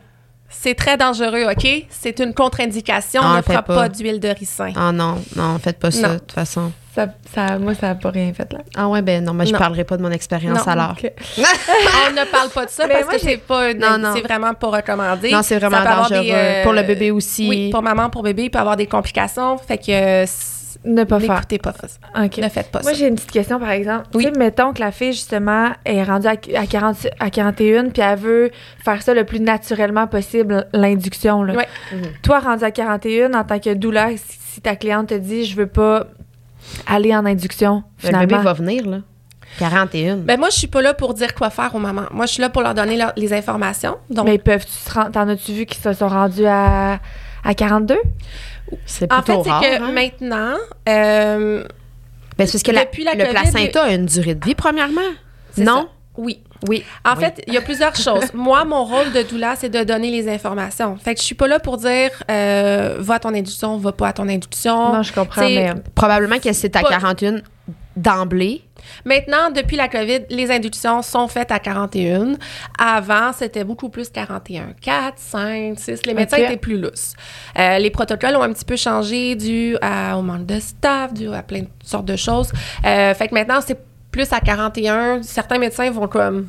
[0.50, 1.68] C'est très dangereux, OK?
[1.90, 3.22] C'est une contre-indication.
[3.24, 3.76] Ah, On on ne fera pas.
[3.76, 4.72] pas, d'huile de ricin.
[4.76, 6.72] Ah non, non, faites pas ça, de toute façon.
[6.96, 8.60] Ça, ça, moi, ça n'a pas rien fait, là.
[8.76, 9.60] Ah ouais, ben non, mais je Non.
[9.60, 10.96] parlerai pas de mon expérience alors.
[11.38, 14.14] On ne parle pas de ça Mais parce moi, que c'est pas une- Non, non.
[14.16, 15.32] c'est vraiment pas recommandé.
[15.32, 16.22] Non, c'est vraiment dangereux.
[16.24, 17.48] des, euh, Pour le bébé aussi.
[17.48, 19.58] Oui, pour maman, pour bébé, il peut avoir des complications.
[19.60, 20.26] Fait que euh,
[20.86, 21.36] Ne pas faire.
[21.36, 21.88] N'écoutez pas ça.
[22.22, 22.98] Ne faites pas Moi, ça.
[22.98, 24.06] j'ai une petite question, par exemple.
[24.14, 24.26] Oui.
[24.26, 28.02] Tu sais, mettons que la fille, justement, est rendue à, à, 40, à 41, puis
[28.02, 28.52] elle veut
[28.84, 31.44] faire ça le plus naturellement possible, l'induction.
[31.44, 31.56] là.
[31.56, 31.68] Ouais.
[32.24, 35.56] Toi, rendue à 41, en tant que douleur, si, si ta cliente te dit «je
[35.56, 36.08] veux pas
[36.86, 38.44] aller en induction», Le bébé finalement...
[38.44, 38.98] va venir, là.
[39.60, 40.18] 41.
[40.18, 42.04] Ben moi, je suis pas là pour dire quoi faire aux mamans.
[42.12, 43.96] Moi, je suis là pour leur donner leur- les informations.
[44.10, 45.12] Donc, Mais peuvent-tu se rendre...
[45.12, 47.00] T'en as-tu vu qui se sont rendus à,
[47.44, 47.96] à 42?
[48.86, 49.92] C'est en fait, c'est que hein?
[49.92, 50.56] maintenant,
[50.90, 51.64] euh,
[52.38, 55.02] Ben, c'est parce que depuis la le COVID, placenta a une durée de vie, premièrement.
[55.58, 55.82] Non?
[55.84, 55.88] ça.
[56.18, 56.42] Oui.
[56.68, 56.84] Oui.
[57.06, 57.20] En Oui.
[57.24, 58.34] fait, il y a plusieurs choses.
[58.34, 60.98] Moi, mon rôle de doula, c'est de donner les informations.
[60.98, 64.08] Fait que je suis pas là pour dire euh, va à ton induction, va pas
[64.10, 64.94] à ton induction.
[64.94, 65.74] Non, je comprends, mais...
[65.94, 67.42] Probablement que c'est à Pas- 41
[67.98, 68.62] d'emblée.
[69.06, 72.36] Maintenant, depuis la COVID, les inductions sont faites à 41.
[72.80, 74.68] Avant, c'était beaucoup plus 41.
[74.82, 76.06] 4, 5, 6.
[76.06, 77.14] Les médecins étaient plus lousses.
[77.58, 81.28] Euh, les protocoles ont un petit peu changé dû à- au manque de staff, dû
[81.34, 82.52] à plein de sortes de choses.
[82.86, 83.78] Euh, fait que maintenant, c'est
[84.12, 85.22] plus à 41.
[85.24, 86.48] Certains médecins vont comme...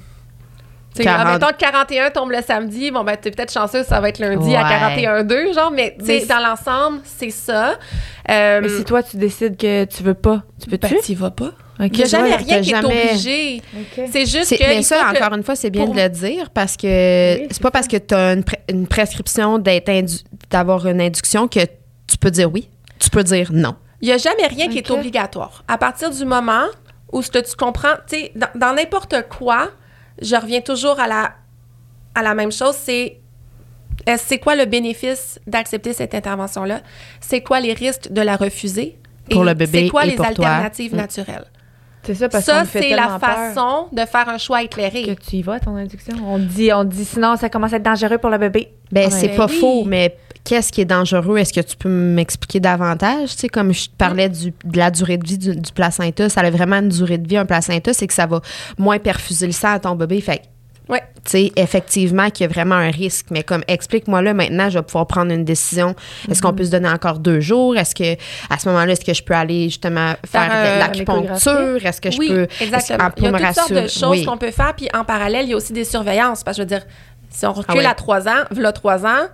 [0.99, 1.27] Tu sais, 40.
[1.27, 4.55] admettons que 41 tombe le samedi, bon, ben, t'es peut-être chanceux, ça va être lundi
[4.57, 5.03] à Ouais.
[5.03, 7.79] 41-2, genre, mais, tu sais, Mais dans l'ensemble, c'est ça.
[8.31, 10.95] Euh, Mais si toi, tu décides que tu veux pas, tu peux-tu?
[10.95, 11.53] ben, t'y vas pas.
[11.81, 11.91] OK.
[11.93, 13.63] Il n'y a jamais Ouais, rien qui jamais- est obligé.
[13.75, 14.05] OK.
[14.11, 14.65] C'est juste C'est- que.
[14.65, 17.47] mais ça, que- encore une fois, c'est bien pour- de le dire parce que Oui,
[17.51, 21.47] c'est pas parce que tu as une, pré- une prescription d'être indu- d'avoir une induction
[21.47, 21.61] que
[22.09, 22.69] tu peux dire oui.
[22.99, 23.77] Tu peux dire non.
[24.01, 25.63] Il n'y a jamais rien qui est obligatoire.
[25.69, 26.65] À partir du moment
[27.13, 29.69] où ce que tu comprends, tu sais, dans, dans n'importe quoi,
[30.23, 31.33] je reviens toujours à la,
[32.15, 33.19] à la même chose, c'est
[34.07, 36.81] est-ce- c'est quoi le bénéfice d'accepter cette intervention-là?
[37.21, 38.99] C'est quoi les risques de la refuser?
[39.31, 40.97] Pour Et le bébé C'est quoi et les pour alternatives Mm.
[40.97, 41.45] naturelles?
[42.05, 45.03] C'est ça, parce Ça, c'est la peur façon de faire un choix éclairé.
[45.03, 46.15] que tu y vas à ton induction?
[46.27, 48.73] On dit, on dit sinon, ça commence à être dangereux pour le bébé.
[48.91, 49.11] Ben, Ouais.
[49.11, 49.59] c'est Ben pas oui.
[49.61, 50.17] faux, mais
[50.49, 51.37] qu'est-ce qui est dangereux?
[51.39, 53.31] Est-ce que tu peux m'expliquer davantage?
[53.33, 56.29] Tu sais, comme je te parlais du- de la durée de vie du, du placenta,
[56.29, 58.41] ça a vraiment une durée de vie, un placenta, c'est que ça va
[58.79, 60.21] moins perfuser le sang à ton bébé.
[60.21, 60.43] Fait
[60.89, 61.03] Ouais.
[61.23, 63.27] tu sais, effectivement, qu'il y a vraiment un risque.
[63.31, 65.95] Mais comme, explique-moi là, maintenant, je vais pouvoir prendre une décision.
[66.31, 67.77] Est-ce qu'on peut se donner encore deux jours?
[67.77, 68.15] Est-ce que,
[68.49, 71.87] à ce moment-là, est-ce que je peux aller justement faire, Faire, euh, de l'acupuncture?
[71.87, 72.47] Est-ce que je oui, peux.
[72.63, 73.05] exactement.
[73.09, 74.25] est-ce- Il y a toutes sortes de rassurer- choses oui.
[74.25, 74.73] qu'on peut faire.
[74.75, 76.43] Puis en parallèle, il y a aussi des surveillances.
[76.43, 76.87] Parce que je veux dire,
[77.29, 77.85] si on recule Ah oui.
[77.85, 79.27] à 3 ans, voilà 3 ans,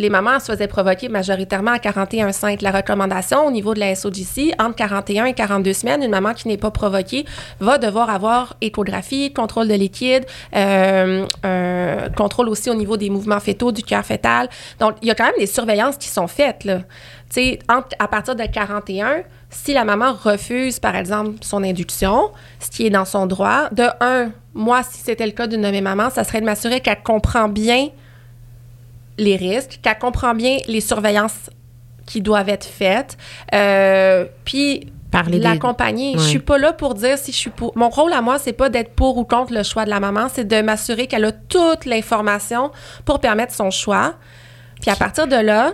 [0.00, 2.62] les mamans se faisaient provoquer majoritairement à 41,5.
[2.62, 6.48] La recommandation au niveau de la SOGC, entre 41 et 42 semaines, une maman qui
[6.48, 7.26] n'est pas provoquée
[7.60, 10.24] va devoir avoir échographie, contrôle de liquide,
[10.56, 11.26] euh,
[12.16, 14.48] contrôle aussi au niveau des mouvements fétaux, du cœur fœtal.
[14.78, 16.64] Donc, il y a quand même des surveillances qui sont faites.
[16.64, 16.80] Là.
[17.68, 22.86] Entre- à partir de 41, si la maman refuse, par exemple, son induction, ce qui
[22.86, 26.24] est dans son droit, de un, moi, si c'était le cas d'une de mes ça
[26.24, 27.90] serait de m'assurer qu'elle comprend bien
[29.20, 31.50] les risques, qu'elle comprend bien les surveillances
[32.06, 33.16] qui doivent être faites,
[33.54, 36.12] euh, puis Parler des- l'accompagner.
[36.14, 36.24] Je Ouais.
[36.24, 37.72] suis pas là pour dire si je suis pour.
[37.76, 40.28] Mon rôle à moi, c'est pas d'être pour ou contre le choix de la maman,
[40.32, 42.70] c'est de m'assurer qu'elle a toute l'information
[43.04, 44.14] pour permettre son choix.
[44.80, 45.72] Puis à partir de là,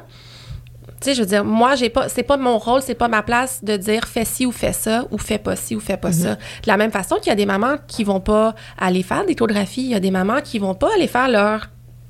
[0.86, 3.22] tu sais, je veux dire, moi, j'ai pas, c'est pas mon rôle, c'est pas ma
[3.22, 6.12] place de dire fais ci ou fais ça ou fais pas ci ou fais pas
[6.12, 6.36] ça.
[6.36, 9.82] De la même façon qu'il y a des mamans qui vont pas aller faire d'échographie,
[9.82, 11.68] il y a des mamans qui vont pas aller faire leur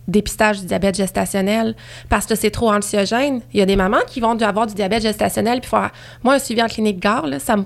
[0.09, 1.75] dépistage du diabète gestationnel
[2.09, 3.41] parce que c'est trop anxiogène.
[3.53, 5.91] Il y a des mamans qui vont avoir du diabète gestationnel puis faire
[6.23, 7.57] moi un suivi en clinique gare là, ça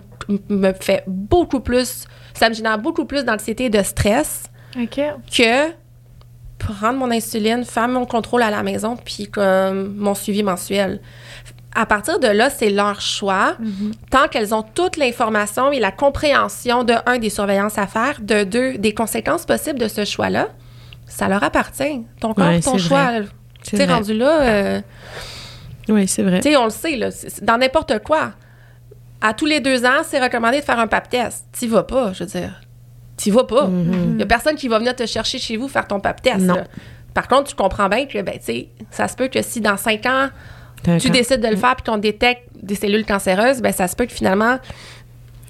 [0.49, 4.45] me, fait beaucoup plus ça me génère beaucoup plus d'anxiété et de stress
[5.31, 5.73] que
[6.59, 11.01] prendre mon insuline, faire mon contrôle à la maison, puis comme mon suivi mensuel.
[11.75, 13.57] À partir de là, c'est leur choix.
[14.11, 18.45] Tant qu'elles ont toute l'information et la compréhension de un des surveillances à faire, de
[18.45, 20.49] deux des conséquences possibles de ce choix-là,
[21.11, 22.07] ça leur appartient.
[22.21, 23.11] Ton corps, Ouais, ton choix.
[23.63, 24.81] Tu sais, rendu là, euh,
[25.89, 26.41] Oui, c'est vrai.
[26.41, 27.11] tu sais, on le sait, là,
[27.43, 28.33] dans n'importe quoi.
[29.21, 31.45] À tous les deux ans, c'est recommandé de faire un pap test.
[31.53, 32.59] T'y vas pas, je veux dire.
[33.19, 33.69] T'y vas pas.
[34.15, 36.39] Il y a personne qui va venir te chercher chez vous faire ton pap test.
[36.39, 36.55] Non.
[36.55, 36.65] là.
[37.13, 39.77] Par contre, tu comprends bien que, ben, tu sais, ça se peut que si dans
[39.77, 40.29] cinq ans,
[40.99, 44.07] tu décides de le faire puis qu'on détecte des cellules cancéreuses, ben, ça se peut
[44.07, 44.59] que finalement,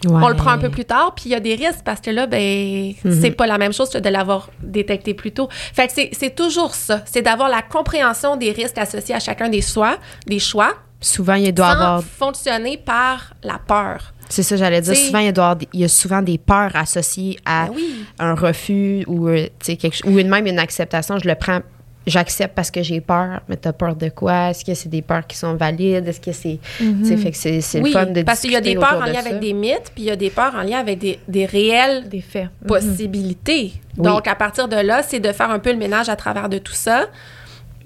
[0.06, 0.20] Ouais.
[0.22, 2.10] on le prend un peu plus tard, puis il y a des risques parce que
[2.10, 5.48] là, ben, c'est pas la même chose que de l'avoir détecté plus tôt.
[5.50, 7.02] Fait que c'est- toujours ça.
[7.06, 10.72] C'est d'avoir la compréhension des risques associés à chacun des choix, des choix,
[11.02, 12.02] Souvent, il doit sans avoir.
[12.04, 14.12] fonctionner par la peur.
[14.28, 14.94] C'est ça, j'allais dire.
[14.96, 18.04] Souvent, il, doit il y a souvent des peurs associées à Ben oui.
[18.18, 21.18] un refus ou, euh, quelque, ou une, même une acceptation.
[21.18, 21.60] Je le prends,
[22.06, 23.40] j'accepte parce que j'ai peur.
[23.48, 24.50] Mais t'as peur de quoi?
[24.50, 26.06] Est-ce que c'est des peurs qui sont valides?
[26.08, 26.58] Est-ce que c'est.
[26.78, 28.96] tu sais, Fait que c'est Oui, le fun de parce qu'il y a des peurs
[29.00, 29.28] en lien ça.
[29.28, 32.08] avec des mythes, puis il y a des peurs en lien avec des, des réelles
[32.08, 32.48] Des faits.
[32.66, 33.72] possibilités.
[33.96, 34.04] Oui.
[34.04, 36.58] Donc, à partir de là, c'est de faire un peu le ménage à travers de
[36.58, 37.06] tout ça.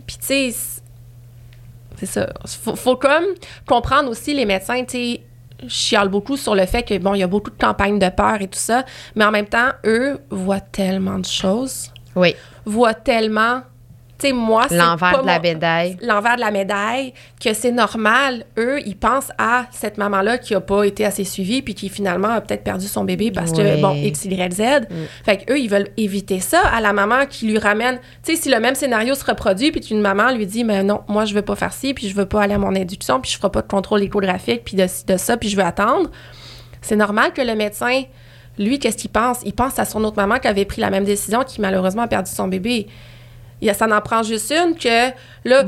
[0.06, 0.54] Puis, tu sais,
[1.96, 2.28] c'est- ça.
[2.62, 3.24] Faut, faut comme
[3.66, 5.20] comprendre aussi les médecins, tu sais,
[5.68, 8.42] chialent beaucoup sur le fait que, bon, il y a beaucoup de campagnes de peur
[8.42, 8.84] et tout ça,
[9.14, 12.34] mais en même temps, eux voient tellement de choses, Oui.
[12.66, 13.62] voient tellement.
[14.24, 14.76] Sais, moi, c'est.
[14.76, 15.96] L'envers de la médaille.
[16.00, 17.12] L'envers de la médaille,
[17.42, 18.44] que c'est normal.
[18.58, 22.28] Eux, ils pensent à cette maman-là qui a pas été assez suivie puis qui finalement
[22.28, 24.62] a peut-être perdu son bébé parce que, bon, X, Y, Z.
[25.24, 27.98] Fait qu'eux, ils veulent éviter ça à la maman qui lui ramène.
[28.22, 31.02] Tu sais, si le même scénario se reproduit puis qu'une maman lui dit, mais non,
[31.08, 33.30] moi, je veux pas faire ci puis je veux pas aller à mon induction puis
[33.30, 36.10] je ferai pas de contrôle échographique puis de, de ça puis je veux attendre.
[36.80, 38.02] C'est normal que le médecin,
[38.58, 39.40] lui, qu'est-ce qu'il pense?
[39.44, 42.08] Il pense à son autre maman qui avait pris la même décision, qui malheureusement a
[42.08, 42.86] perdu son bébé.
[43.64, 45.10] Il ça n'en prend juste une que
[45.46, 45.64] là,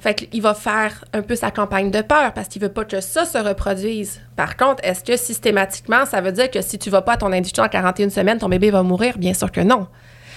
[0.00, 3.00] fait qu'il va faire un peu sa campagne de peur parce qu'il veut pas que
[3.00, 4.20] ça se reproduise.
[4.36, 7.32] Par contre, est-ce que systématiquement, ça veut dire que si tu vas pas à ton
[7.32, 9.18] induction en 41 semaines, ton bébé va mourir?
[9.18, 9.88] Bien sûr que non.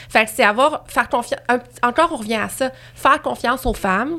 [0.09, 1.39] Fait que c'est avoir, faire confiance,
[1.83, 4.15] encore on revient à ça, faire confiance aux femmes.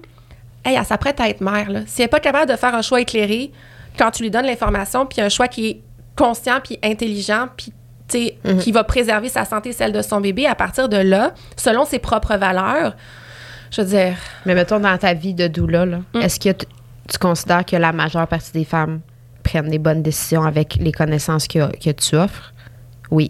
[0.65, 1.81] Hey, elle s'apprête à être mère, là.
[1.87, 3.51] Si elle n'est pas capable de faire un choix éclairé,
[3.99, 5.83] quand tu lui donnes l'information, puis un choix qui est
[6.17, 7.73] conscient, puis intelligent, puis
[8.09, 11.85] sais, qui va préserver sa santé, celle de son bébé, à partir de là, selon
[11.85, 12.95] ses propres valeurs,
[13.71, 16.21] je veux dire, Mais mettons, dans ta vie de doula, là, Mm.
[16.21, 19.01] est-ce que tu considères que la majeure partie des femmes
[19.43, 22.53] prennent des bonnes décisions avec les connaissances que, que tu offres?
[23.11, 23.29] Oui.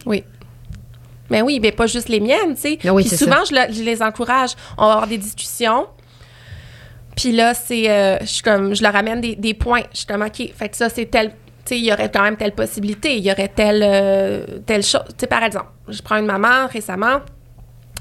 [1.30, 2.78] Mais oui, mais pas juste les miennes, tu sais.
[2.90, 4.50] Oui, souvent, je, le- je les encourage.
[4.76, 5.86] On va avoir des discussions.
[7.16, 9.82] Puis là, c'est, euh, je, comme, je leur amène des, des points.
[9.92, 11.32] Je suis comme, OK, fait que ça, c'est tel.
[11.64, 13.16] Sais, il y aurait quand même telle possibilité.
[13.16, 15.04] Il y aurait telle, euh, telle chose.
[15.18, 17.20] Tu par exemple, je prends une maman récemment.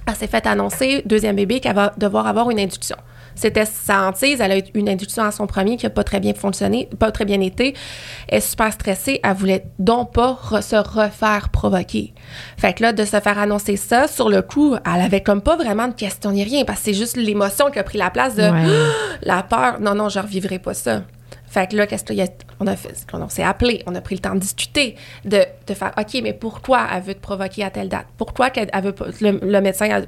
[0.06, 2.98] Elle s'est fait annoncer, deuxième bébé, qu'elle va devoir avoir une induction.
[3.36, 4.42] C'était sa hantise.
[4.42, 7.10] Elle a eu une induction à son premier qui n'a pas très bien fonctionné, pas
[7.12, 7.74] très bien été.
[8.28, 9.22] Elle est super stressée.
[9.24, 12.14] Elle voulait donc pas re- se refaire provoquer.
[12.58, 15.56] Fait que là, de se faire annoncer ça, sur le coup, elle avait comme pas
[15.56, 18.36] vraiment de question ni rien parce que c'est juste l'émotion qui a pris la place
[18.36, 18.66] de Ouais.
[19.24, 19.80] la peur.
[19.80, 21.02] Non, non, je revivrai pas ça.
[21.54, 22.26] Fait que là, qu'est-ce a-
[22.60, 23.06] on a fait?
[23.14, 25.46] On s'est appelé, on a pris le temps de discuter, de,
[25.76, 28.08] faire, OK, mais pourquoi elle veut te provoquer à telle date?
[28.18, 30.02] Pourquoi qu'elle elle veut le, le médecin a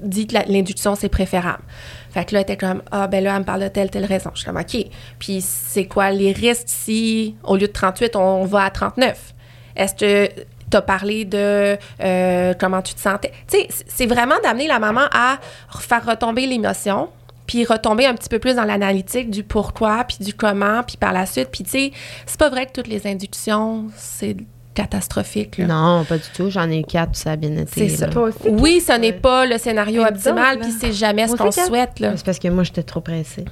[0.00, 1.62] dit que l'induction, c'est préférable?
[2.08, 4.06] Fait que là, elle était comme, ah, ben là, elle me parle de telle, telle
[4.06, 4.30] raison.
[4.32, 4.86] Je suis comme, OK.
[5.18, 9.34] Puis c'est quoi les risques si, au lieu de 38, on va à 39?
[9.76, 10.32] Est-ce que
[10.70, 13.32] tu as parlé de euh, comment tu te sentais?
[13.48, 15.36] Tu sais, c'est vraiment d'amener la maman à
[15.78, 17.10] faire retomber l'émotion,
[17.46, 21.12] puis retomber un petit peu plus dans l'analytique du pourquoi, puis du comment, puis par
[21.12, 21.48] la suite.
[21.52, 21.92] Puis tu sais,
[22.26, 24.36] c'est pas vrai que toutes les inductions, c'est
[24.74, 25.58] catastrophique.
[25.58, 25.66] là.
[25.66, 26.50] Non, pas du tout.
[26.50, 27.88] J'en ai eu quatre, puis ça a bien été.
[27.88, 28.08] C'est ça.
[28.46, 31.64] Oui, ce n'est pas le scénario optimal, puis c'est jamais ce qu'on Kat.
[31.66, 31.98] souhaite.
[32.00, 32.12] Là.
[32.16, 33.44] C'est parce que moi, j'étais trop pressée.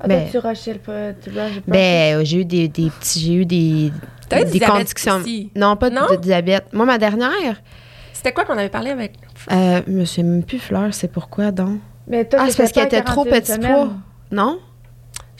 [0.00, 1.48] Ah, Ben- toi, tu rushais le pas- tu pas.
[1.66, 3.20] Ben, euh, j'ai eu des, des petits.
[3.20, 3.92] J'ai eu des.
[4.30, 5.16] Des diabète conditions.
[5.16, 5.50] aussi.
[5.56, 6.02] Non, pas Non?
[6.10, 6.66] de diabète.
[6.72, 7.60] Moi, ma dernière,
[8.12, 9.12] C'était quoi qu'on avait parlé avec?
[9.50, 11.80] euh, je me même plus, Fleur, c'est pourquoi donc?
[12.08, 13.88] Mais toi, Ah, c'est parce qu'elle à était trop 41 petit poids.
[14.30, 14.58] Non?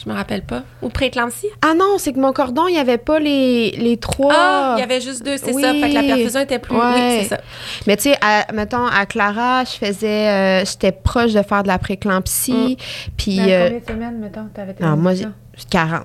[0.02, 0.62] Je me rappelle pas.
[0.80, 1.48] Ou préclampsie?
[1.60, 4.32] Ah non, c'est que mon cordon, il n'y avait pas les, les trois.
[4.36, 5.60] Ah, il y avait juste deux, c'est Oui.
[5.62, 5.72] ça.
[5.74, 6.72] Fait que la perfusion était plus.
[6.72, 7.18] Oui, Ouais.
[7.22, 7.40] c'est ça.
[7.88, 8.16] Mais tu sais,
[8.54, 10.28] mettons, à Clara, je faisais.
[10.28, 12.76] euh, J'étais proche de faire de la préclampsie.
[13.16, 13.40] Puis.
[13.40, 15.32] Mais à euh, combien de semaines, mettons, t'avais tes non, moi, inductions?
[15.56, 16.04] j'ai 40.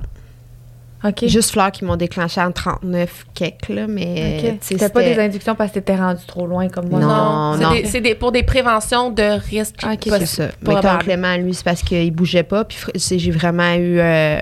[1.28, 4.38] Juste Fleur qui m'ont déclenché en 39 quelques, là, mais.
[4.38, 4.41] OK.
[4.41, 6.99] tu sais, C'était pas des inductions parce que t'étais rendu trop loin comme moi.
[6.99, 7.72] Non, c'est non.
[7.74, 9.76] des- c'est des- pour des préventions de risques.
[9.84, 10.47] Ah, ok, C'est ça.
[10.66, 12.64] Mais ton Clément, lui, c'est parce qu'il bougeait pas.
[12.64, 12.78] Puis
[13.18, 14.39] j'ai vraiment eu euh,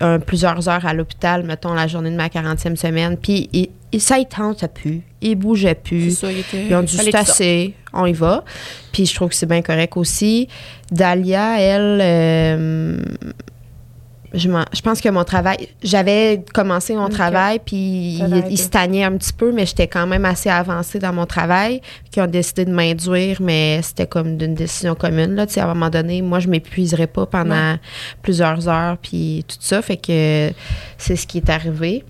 [0.00, 3.16] un- plusieurs heures à l'hôpital, mettons, la journée de ma 40e semaine.
[3.16, 5.02] Puis il, il- ça, il tente, ça pue.
[5.20, 6.16] Il bougeait C'est plus.
[6.16, 6.66] ça, il était.
[6.66, 7.74] Ils ont dû se tasser.
[7.92, 8.44] On y va.
[8.92, 10.46] Puis je trouve que c'est bien correct aussi.
[10.92, 12.98] Dalia, elle, euh,
[14.34, 19.04] je, je pense que mon travail, j'avais commencé mon travail, puis il, il se tagnait
[19.04, 21.80] un petit peu, mais j'étais quand même assez avancée dans mon travail.
[22.10, 25.34] Qui ont décidé de m'induire, mais c'était comme d'une décision commune.
[25.34, 27.76] Là, Tu sais, à un moment donné, moi, je m'épuiserais pas pendant
[28.22, 29.82] plusieurs heures, puis tout ça.
[29.82, 30.50] Fait que
[30.96, 32.04] c'est ce qui est arrivé.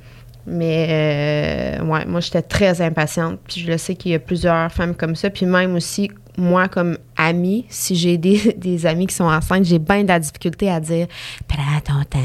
[0.48, 3.38] Mais euh, ouais, moi, j'étais très impatiente.
[3.46, 5.30] Puis je le sais qu'il y a plusieurs femmes comme ça.
[5.30, 9.78] Puis même aussi, moi, comme amie, si j'ai des, des amis qui sont enceintes, j'ai
[9.78, 11.06] bien de la difficulté à dire
[11.46, 12.18] Prends ton temps,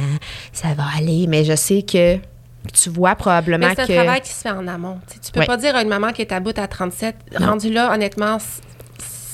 [0.52, 1.26] ça va aller.
[1.28, 2.18] Mais je sais que
[2.74, 3.94] tu vois probablement Mais c'est un que.
[3.94, 4.98] travail qui se fait en amont.
[5.08, 5.46] Tu sais, tu peux Ouais.
[5.46, 7.48] pas dire à une maman qui est à bout à 37, Non.
[7.48, 8.38] rendu là, honnêtement,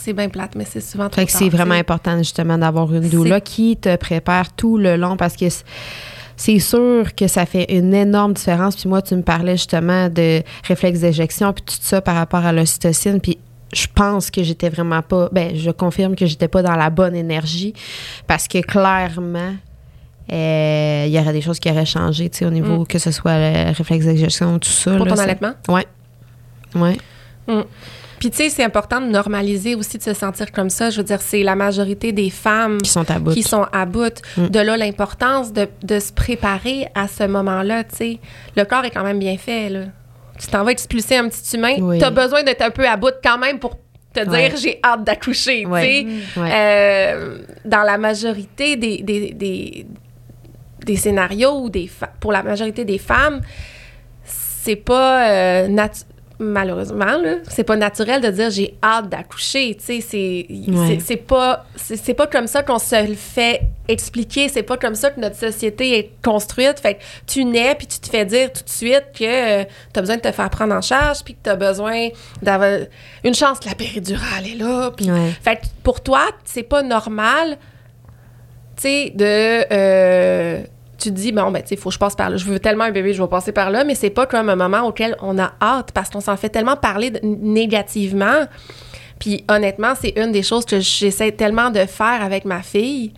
[0.02, 3.08] c'est bien plate, mais c'est souvent trop Fait que c'est vraiment important justement d'avoir une
[3.10, 5.46] doula qui te prépare tout le long parce que
[6.40, 8.78] c'est sûr que ça fait une énorme différence.
[8.78, 12.54] Puis moi, tu me parlais justement de réflexe d'éjection puis tout ça par rapport à
[12.54, 13.20] l'ocytocine.
[13.20, 13.38] Puis
[13.74, 15.28] je pense que j'étais vraiment pas.
[15.34, 17.74] Ben, je confirme que j'étais pas dans la bonne énergie
[18.26, 19.54] parce que clairement.
[20.32, 23.12] euh, Il y aurait des choses qui auraient changé, tu sais, au niveau que ce
[23.12, 24.92] soit le réflexe d'éjection, tout ça.
[24.92, 24.98] Mm.
[24.98, 25.54] Pour là, ton allaitement?
[25.68, 25.86] Ouais.
[26.74, 26.98] Ouais.
[27.50, 27.64] Mm.
[28.20, 30.90] Puis tu sais, c'est important de normaliser aussi de se sentir comme ça.
[30.90, 33.32] Je veux dire, c'est la majorité des femmes Qui sont à bout.
[33.32, 34.22] qui sont à bout.
[34.38, 34.48] Mm.
[34.48, 38.20] De là, l'importance de, de se préparer à ce moment-là, tu sais.
[38.58, 39.82] Le corps est quand même bien fait, là.
[40.38, 41.98] Tu t'en vas expulser un petit humain, Oui.
[42.00, 43.78] t'as besoin d'être un peu à bout quand même pour
[44.14, 44.54] te dire Ouais.
[44.62, 46.06] j'ai hâte d'accoucher, tu sais.
[46.38, 46.52] Ouais.
[46.52, 49.86] Euh, dans la majorité des, des, des,
[50.86, 51.90] des scénarios ou des
[52.20, 53.42] pour la majorité des femmes,
[54.24, 56.04] c'est pas euh, natu-
[56.40, 60.98] malheureusement là, c'est pas naturel de dire j'ai hâte d'accoucher, tu sais, c'est Ouais.
[61.06, 65.10] c'est- pas c'est pas comme ça qu'on se le fait expliquer, c'est pas comme ça
[65.10, 68.64] que notre société est construite, fait que tu nais puis tu te fais dire tout
[68.64, 71.50] de suite que tu as besoin de te faire prendre en charge puis que tu
[71.50, 72.08] as besoin
[72.42, 72.80] d'avoir
[73.24, 75.32] une chance que la péridurale est là, Ouais.
[75.44, 77.58] fait que pour toi, c'est pas normal,
[78.78, 79.66] tu sais, de.
[79.74, 80.62] euh,
[81.00, 82.38] tu te dis, bon, ben, tu sais, faut que je passe par là.
[82.38, 84.56] Je veux tellement un bébé, je vais passer par là, mais c'est pas comme un
[84.56, 88.46] moment auquel on a hâte parce qu'on s'en fait tellement parler négativement.
[89.20, 93.14] Puis honnêtement, c'est une des choses que j'essaie tellement de faire avec ma fille.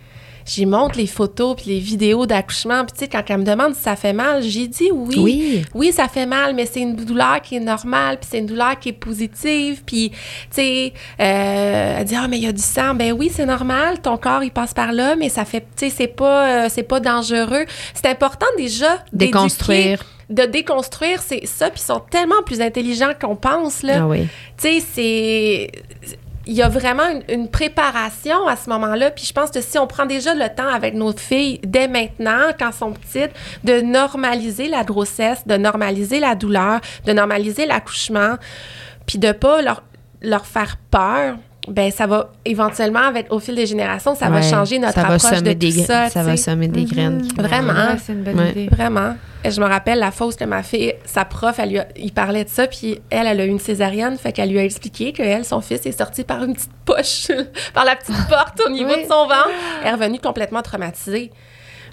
[0.46, 2.84] J'y montre les photos puis les vidéos d'accouchement.
[2.84, 5.14] Puis tu sais, quand elle me demande si ça fait mal, j'ai dit oui.
[5.18, 5.64] Oui.
[5.74, 8.78] Oui, ça fait mal, mais c'est une douleur qui est normale, puis c'est une douleur
[8.78, 9.82] qui est positive.
[9.84, 10.16] Puis, tu
[10.50, 12.94] sais, euh, elle dit Ah, mais il y a du sang.
[12.94, 15.90] Ben oui, c'est normal, ton corps, il passe par là, mais ça fait, tu sais,
[15.90, 17.64] c'est pas, euh, c'est pas dangereux.
[17.94, 20.04] C'est important déjà Déconstruire.
[20.30, 24.02] De déconstruire, c'est ça, puis ils sont tellement plus intelligents qu'on pense, là.
[24.02, 24.28] Ah oui.
[24.56, 25.70] Tu sais, c'est.
[26.46, 29.10] Il y a vraiment une, une préparation à ce moment-là.
[29.12, 32.48] Puis je pense que si on prend déjà le temps avec nos filles dès maintenant,
[32.58, 33.30] quand elles sont petites,
[33.64, 38.34] de normaliser la grossesse, de normaliser la douleur, de normaliser l'accouchement,
[39.06, 39.82] puis de pas leur,
[40.20, 41.36] leur faire peur,
[41.68, 45.14] ben ça va éventuellement, avec, au fil des générations, ça va changer notre ça va
[45.14, 46.08] approche de semer tout des, ça.
[46.16, 47.22] va semer des graines.
[47.36, 47.72] vont- Vraiment.
[47.72, 48.50] Ouais, c'est une bonne Ouais.
[48.50, 48.68] idée.
[48.72, 49.14] Vraiment.
[49.44, 52.44] Je me rappelle la fausse que ma fille, sa prof, elle lui a- il parlait
[52.44, 55.22] de ça, puis elle, elle a eu une césarienne, fait qu'elle lui a expliqué que
[55.22, 57.26] elle, son fils est sorti par une petite poche,
[57.74, 59.02] par la petite porte au niveau Oui.
[59.02, 59.50] de son ventre.
[59.82, 61.30] Elle est revenue complètement traumatisée.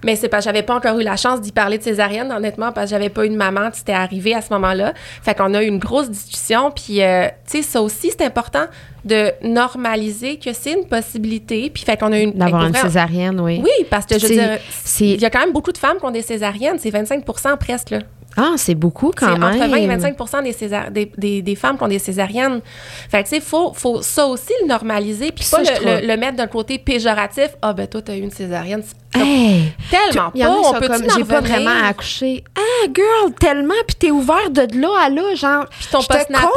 [0.04, 2.72] Mais c'est parce que j'avais pas encore eu la chance d'y parler de césarienne, honnêtement,
[2.72, 4.94] parce que j'avais pas eu de maman qui était arrivée à ce moment-là.
[5.22, 8.66] Fait qu'on a eu une grosse discussion, puis, euh, tu sais, ça aussi, c'est important
[9.06, 12.34] de normaliser que c'est une possibilité, puis fait qu'on a une...
[12.34, 13.62] D'avoir une césarienne, oui.
[13.64, 14.58] Oui, parce que je veux dire,
[15.00, 17.92] il y a quand même beaucoup de femmes qui ont des césariennes, c'est 25% presque,
[17.92, 18.00] là.
[18.40, 19.44] Ah, c'est beaucoup quand même.
[19.44, 22.62] entre 20 et 25 des, césar- des, des, des femmes qui ont des césariennes.
[23.10, 25.76] Fait que, tu sais, faut, faut ça aussi le normaliser, puis Ça, pas je le,
[25.76, 27.50] trouve- le- le mettre d'un côté péjoratif.
[27.62, 28.84] Ah, ben, toi, t'as eu une césarienne.
[29.16, 29.74] Hey!
[29.90, 30.50] tellement pas.
[30.70, 30.88] On peut
[31.18, 32.44] j'ai pas vraiment accouché.
[32.56, 36.48] Ah, girl, tellement, puis t'es ouvert de là à là, genre, Puis ton postnatal.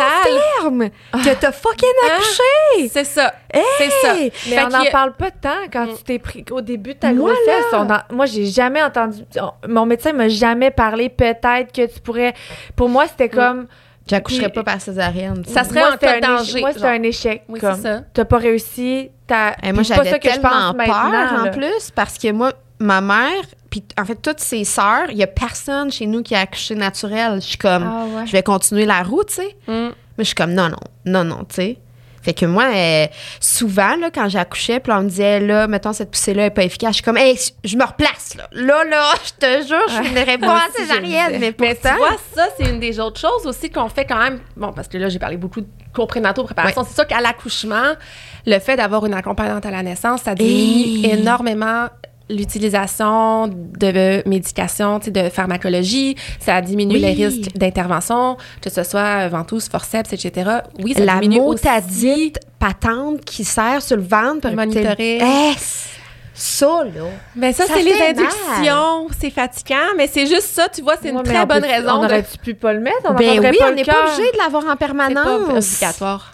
[0.61, 2.09] confirme que t'as fucking Hein?
[2.17, 2.89] accouché.
[2.93, 3.33] C'est ça.
[3.53, 3.63] Hey!
[3.79, 4.15] C'est ça.
[4.15, 7.13] Mais Fait on n'en parle pas tant quand tu t'es pris au début de ta
[7.15, 7.73] Moi, grossesse.
[7.73, 7.87] là.
[7.87, 9.23] On en- moi, j'ai jamais entendu.
[9.41, 11.09] on- Mon médecin m'a jamais parlé.
[11.09, 12.35] Peut-être que tu pourrais.
[12.77, 13.67] Pour moi, c'était comme.
[14.07, 15.45] J'accoucherais pas par césarienne.
[15.47, 16.91] Ça serait moi, en cas de danger, Moi, c'était genre.
[16.99, 17.43] un échec.
[17.49, 18.01] Oui, comme, c'est ça.
[18.13, 19.11] T'as pas réussi.
[19.29, 19.55] T'as.
[19.63, 22.53] Et moi, c'est j'avais ça que je pense tellement peur en plus parce que moi,
[22.81, 26.35] ma mère, puis en fait, toutes ses sœurs, il y a personne chez nous qui
[26.35, 27.37] a accouché naturel.
[27.37, 28.27] Je suis comme, Ah ouais.
[28.27, 29.57] je vais continuer la route, tu sais.
[29.69, 29.91] Mm.
[30.19, 31.79] Mais je suis comme, non, non, non, non, tu sais.
[32.23, 33.07] Fait que moi, euh,
[33.41, 36.91] souvent, là, quand j'accouchais, puis on me disait, là, mettons, cette poussée-là est pas efficace,
[36.91, 38.49] je suis comme, hey, je me replace, là.
[38.53, 41.97] Là, là, je te jure, je finirais pas le césarienne, mais Mais tu pourtant...
[41.97, 44.41] vois, ça, c'est une des autres choses aussi qu'on fait quand même.
[44.57, 46.85] Bon, parce que là, j'ai parlé beaucoup de cours prénataux, préparation.
[46.89, 47.93] C'est sûr qu'à l'accouchement,
[48.47, 50.53] le fait d'avoir une accompagnante à la naissance, ça diminue
[51.05, 51.11] Hey.
[51.13, 51.89] énormément
[52.33, 57.01] l'utilisation de médication, tu sais, de pharmacologie, ça diminue Oui.
[57.01, 60.51] les risques d'intervention, que ce soit ventouse, forceps, etc.
[60.83, 61.65] Oui, ça la diminue aussi.
[61.67, 65.19] motadite patente qui sert sur le ventre pour Monitorer.
[65.21, 65.53] Eh,
[66.35, 67.03] ça, là?
[67.37, 71.11] Ben ça, Ça c'est les inductions, c'est fatigant, mais c'est juste ça, tu vois, c'est
[71.11, 71.91] une Ouais, mais très on bonne peut- raison.
[71.97, 72.97] On de- aurait-tu pu pas le mettre?
[73.05, 75.25] On Ben oui, pas on n'est pas obligé de l'avoir en C'est permanence.
[75.25, 76.33] pas obligatoire.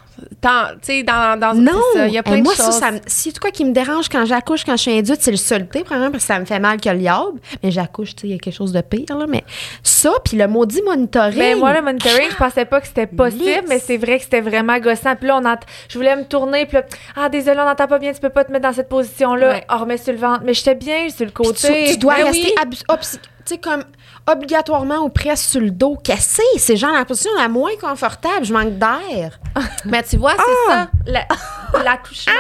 [0.82, 1.72] Sais, dans, dans Non,
[2.06, 2.70] il y a plein Et de moi, choses.
[2.78, 5.36] ça, si tout quoi qui me dérange quand j'accouche, quand je suis induite, c'est le
[5.36, 7.38] soluté, premièrement, parce que ça me fait mal que le diable.
[7.62, 9.26] Mais j'accouche, tu sais, il y a quelque chose de pire, là.
[9.28, 9.44] Mais
[9.82, 11.38] ça, puis le maudit monitoring.
[11.38, 14.24] Mais Ben, moi, le monitoring, je pensais pas que c'était possible, mais c'est vrai que
[14.24, 15.16] c'était vraiment gossant.
[15.16, 15.56] Puis là, on ent-
[15.88, 16.84] je voulais me tourner, puis là,
[17.16, 19.50] ah, désolé, on n'entend pas bien, tu peux pas te mettre dans cette position-là.
[19.50, 19.64] Ouais.
[19.70, 20.42] On remet sur le ventre.
[20.44, 21.86] Mais j'étais bien sur le côté.
[21.86, 22.78] tu, tu dois Ben rester oui.
[22.88, 23.82] obs- tu sais, comme
[24.30, 26.42] obligatoirement ou presque sur le dos cassé.
[26.58, 28.44] C'est genre la position la moins confortable.
[28.44, 29.38] Je manque d'air.
[29.84, 30.88] Mais tu vois, c'est Ah!
[31.06, 31.12] ça.
[31.12, 31.26] La-
[31.84, 32.32] L'accouchement,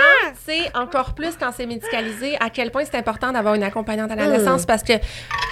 [0.46, 4.16] c'est encore plus quand c'est médicalisé, à quel point c'est important d'avoir une accompagnante à
[4.16, 4.32] la Mm.
[4.32, 4.94] naissance parce que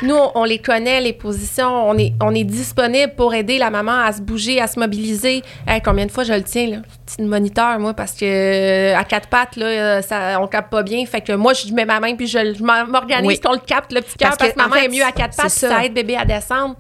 [0.03, 3.71] nous, on, on les connaît, les positions, on est, on est disponible pour aider la
[3.71, 5.43] maman à se bouger, à se mobiliser.
[5.67, 6.77] Hey, combien de fois je le tiens, là?
[7.07, 10.83] Petit moniteur, moi, parce que euh, à quatre pattes, là, euh, ça, on capte pas
[10.83, 11.05] bien.
[11.07, 13.41] Fait que moi, je mets ma main puis je, je m'organise Oui.
[13.41, 15.13] qu'on le capte, le petit cœur, Parce parce que, que, maman fait, est mieux à
[15.13, 15.69] quatre pattes, ça.
[15.69, 16.77] ça aide bébé à descendre.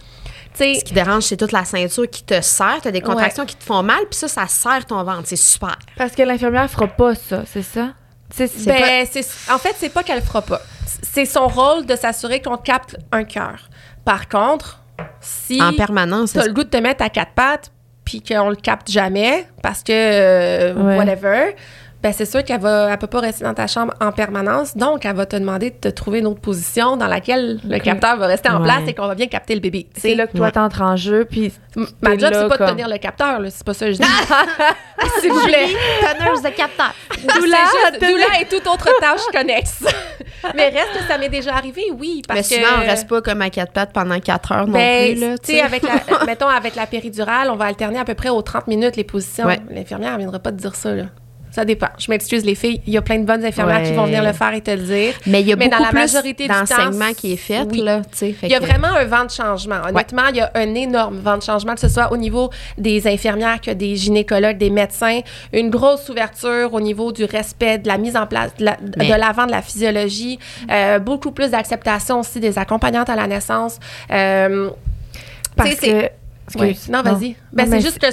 [0.59, 2.79] Ce qui dérange, c'est toute la ceinture qui te serre.
[2.83, 5.23] Tu as des contractions qui te font mal, puis ça, ça serre ton ventre.
[5.25, 5.77] C'est super.
[5.97, 7.91] Parce que l'infirmière fera pas ça, c'est ça?
[8.35, 10.61] C'est c'est pas- Ben, c'est- en fait, c'est pas qu'elle fera pas.
[11.03, 13.69] C'est son rôle de s'assurer qu'on capte un cœur.
[14.05, 14.81] Par contre,
[15.21, 16.33] si En permanence.
[16.33, 17.71] tu as le goût de te mettre à quatre pattes
[18.05, 20.97] puis qu'on le capte jamais parce que euh, Ouais.
[20.97, 21.55] whatever,
[22.07, 24.77] ben c'est sûr qu'elle va elle peut pas rester dans ta chambre en permanence.
[24.77, 27.83] Donc, elle va te demander de te trouver une autre position dans laquelle le Ok.
[27.83, 28.65] capteur va rester en Ouais.
[28.65, 29.89] place et qu'on va bien capter le bébé.
[29.97, 30.53] c'est là que toi, Ouais.
[30.53, 31.53] t'entres en jeu, puis
[32.01, 33.41] Ma job, c'est pas comme- de tenir le capteur.
[33.51, 34.05] C'est pas ça que je dis.
[35.21, 35.67] S'il vous plaît.
[36.19, 36.95] Teneuse de capteur.
[37.23, 37.59] Doula,
[38.01, 39.85] doula et toute autre tâche connexe.
[40.55, 42.23] Mais reste que ça m'est déjà arrivé, oui.
[42.27, 44.73] Parce Mais que, souvent, on reste pas comme à quatre pattes pendant quatre heures non
[44.75, 45.21] Ben, plus.
[45.21, 48.29] Là, tu sais, avec la, mettons, avec la péridurale, on va alterner à peu près
[48.29, 49.47] aux 30 minutes les positions.
[49.47, 49.59] Ouais.
[49.71, 51.05] L'infirmière, elle viendra pas te dire ça, là.
[51.57, 51.87] Ça dépend.
[51.99, 52.83] Je m'excuse, les filles.
[52.87, 54.83] Il y a plein de bonnes infirmières qui vont venir le faire et te le
[54.83, 55.15] dire.
[55.27, 57.81] Mais il y a Mais beaucoup dans la majorité d'enseignement qui est fait, oui.
[57.81, 59.77] là, fait Il y a que- vraiment un vent de changement.
[59.89, 63.09] Honnêtement, il y a un énorme vent de changement, que ce soit au niveau des
[63.09, 65.21] infirmières, que des gynécologues, des médecins,
[65.55, 69.09] une grosse ouverture au niveau du respect, de la mise en place, de la- Mais-
[69.09, 70.39] de l'avant de la physiologie,
[70.71, 73.79] euh, beaucoup plus d'acceptation aussi des accompagnantes à la naissance.
[74.13, 74.69] Euh,
[75.57, 76.11] parce que...
[76.93, 77.35] Non, vas-y.
[77.55, 78.07] Ben, c'est juste que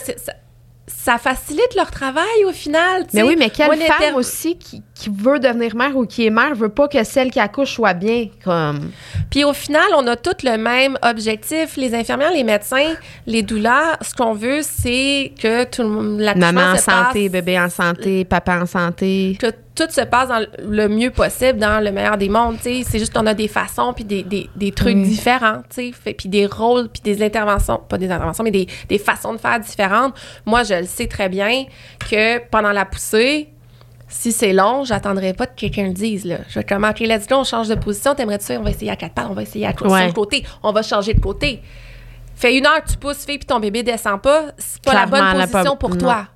[0.88, 3.06] ça, facilite leur travail au final.
[3.14, 6.54] Mais oui, mais quelle femme aussi qui, qui veut devenir mère ou qui est mère
[6.54, 8.92] veut pas que celle qui accouche soit bien, comme...
[9.32, 11.78] Puis au final, on a tous le même objectif.
[11.78, 12.94] Les infirmières, les médecins,
[13.26, 17.24] les doulas, ce qu'on veut, c'est que tout le monde, l'accouchement Maman en se santé,
[17.24, 19.36] passe- bébé en santé, papa en santé.
[19.42, 22.58] que tout se passe dans le mieux possible, dans le meilleur des mondes.
[22.62, 25.02] C'est juste qu'on a des façons puis des, des, des trucs Oui.
[25.08, 25.92] différents, tu sais.
[25.92, 29.40] Fait- Puis des rôles puis des interventions, pas des interventions, mais des, des façons de
[29.40, 30.14] faire différentes.
[30.46, 31.66] Moi, je le sais très bien
[32.12, 33.50] que pendant la poussée,
[34.14, 36.38] si c'est long, j'attendrai pas que quelqu'un le dise, là.
[36.48, 38.14] Je vais comme, OK, let's go, on change de position.
[38.14, 38.60] T'aimerais-tu ça?
[38.60, 40.14] On va essayer à quatre pattes, on va essayer à Ouais.
[40.14, 40.46] côté.
[40.62, 41.62] On va changer de côté.
[42.36, 44.46] Fait une heure, tu pousses, fille, puis ton bébé descend pas.
[44.58, 45.98] C'est pas la bonne la position pour non.
[45.98, 46.28] toi.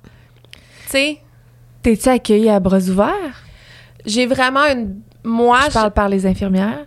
[0.52, 1.18] Tu sais?
[1.82, 3.42] T'es-tu accueillie à bras ouverts?
[4.04, 5.00] J'ai vraiment une.
[5.24, 6.84] Moi, Je parle par les infirmières?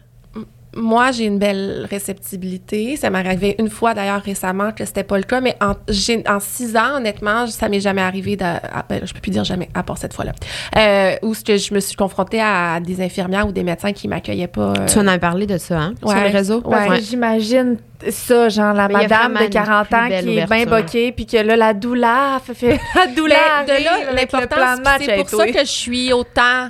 [0.76, 2.96] Moi, j'ai une belle réceptibilité.
[2.96, 6.24] Ça m'est arrivé une fois d'ailleurs récemment que c'était pas le cas, mais en, j'ai-
[6.28, 8.36] en six ans, honnêtement, ça m'est jamais arrivé.
[8.36, 10.32] De, ah, ben, je peux plus dire jamais, à part cette fois-là,
[10.78, 14.08] euh, où ce que je me suis confrontée à des infirmières ou des médecins qui
[14.08, 14.74] m'accueillaient pas.
[14.78, 15.94] euh, Tu en as parlé de ça, hein?
[16.00, 16.24] Sur Ouais.
[16.24, 16.62] les réseaux?
[16.66, 17.02] Ouais.
[17.02, 17.78] J'imagine
[18.10, 21.26] ça, genre la Mais madame de une 40 plus ans qui est bien boquée, puis
[21.28, 23.38] que là, la douleur fait, fait la douleur.
[23.68, 26.70] Mais de là, match c'est pour ça que je suis autant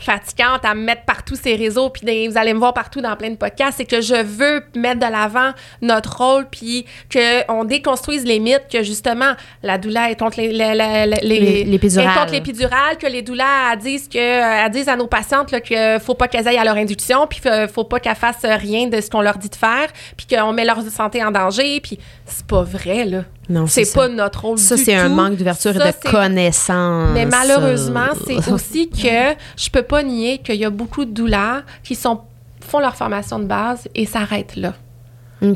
[0.00, 3.30] fatigante à me mettre partout ces réseaux, puis vous allez me voir partout dans plein
[3.30, 8.38] de podcasts, c'est que je veux mettre de l'avant notre rôle, puis qu'on déconstruise les
[8.38, 9.32] mythes que justement
[9.62, 12.08] la douleur est contre les, les, les, les- Les- l'épidurale.
[12.16, 15.60] est contre l'épidurale, que les douleurs disent que euh, elles disent à nos patientes là,
[15.60, 18.86] que faut pas qu'elles aillent à leur induction, puis faut, faut pas qu'elles fassent rien
[18.88, 21.98] de ce qu'on leur dit de faire, puis qu'on met leur santé en danger, puis
[22.26, 23.24] c'est pas vrai là.
[23.50, 23.98] Non, C'est ça.
[24.00, 27.10] pas notre rôle Ça, du c'est un manque d'ouverture et Ça, de connaissance.
[27.12, 31.62] mais malheureusement, c'est aussi que je peux pas nier qu'il y a beaucoup de douleurs
[31.82, 32.20] qui sont
[32.66, 34.74] font leur formation de base et s'arrêtent là.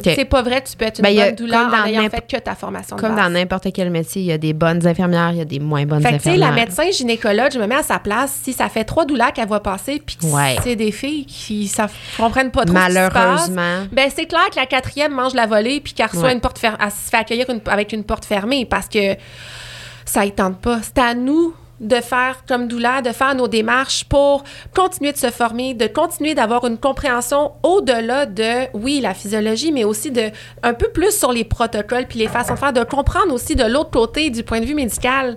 [0.03, 2.24] C'est pas vrai, tu peux être une Ben, y a- bonne douleur en ayant fait
[2.26, 5.39] que ta formation Comme dans n'importe quel métier, il y a des bonnes infirmières, il
[5.39, 6.51] y a des moins bonnes Fait que, tu sais, infirmières.
[6.51, 8.32] la médecin gynécologue, je me mets à sa place.
[8.43, 10.57] Si ça fait trois douleurs qu'elle voit passer, puis Ouais.
[10.64, 13.14] c'est des filles qui ne comprennent pas trop ce qui se passe,
[13.51, 13.87] Malheureusement.
[13.93, 16.32] ben c'est clair que la quatrième mange la volée puis qu'elle reçoit Ouais.
[16.32, 19.14] une porte fermée, elle se fait accueillir une- avec une porte fermée parce que
[20.07, 20.80] ça ne tente pas.
[20.82, 21.55] C'est à nous
[21.85, 24.43] de faire comme doula, de faire nos démarches pour
[24.74, 29.85] continuer de se former, de continuer d'avoir une compréhension au-delà de, oui, la physiologie, mais
[29.85, 30.30] aussi de
[30.62, 33.64] un peu plus sur les protocoles puis les façons de faire, de comprendre aussi de
[33.64, 35.37] l'autre côté du point de vue médical.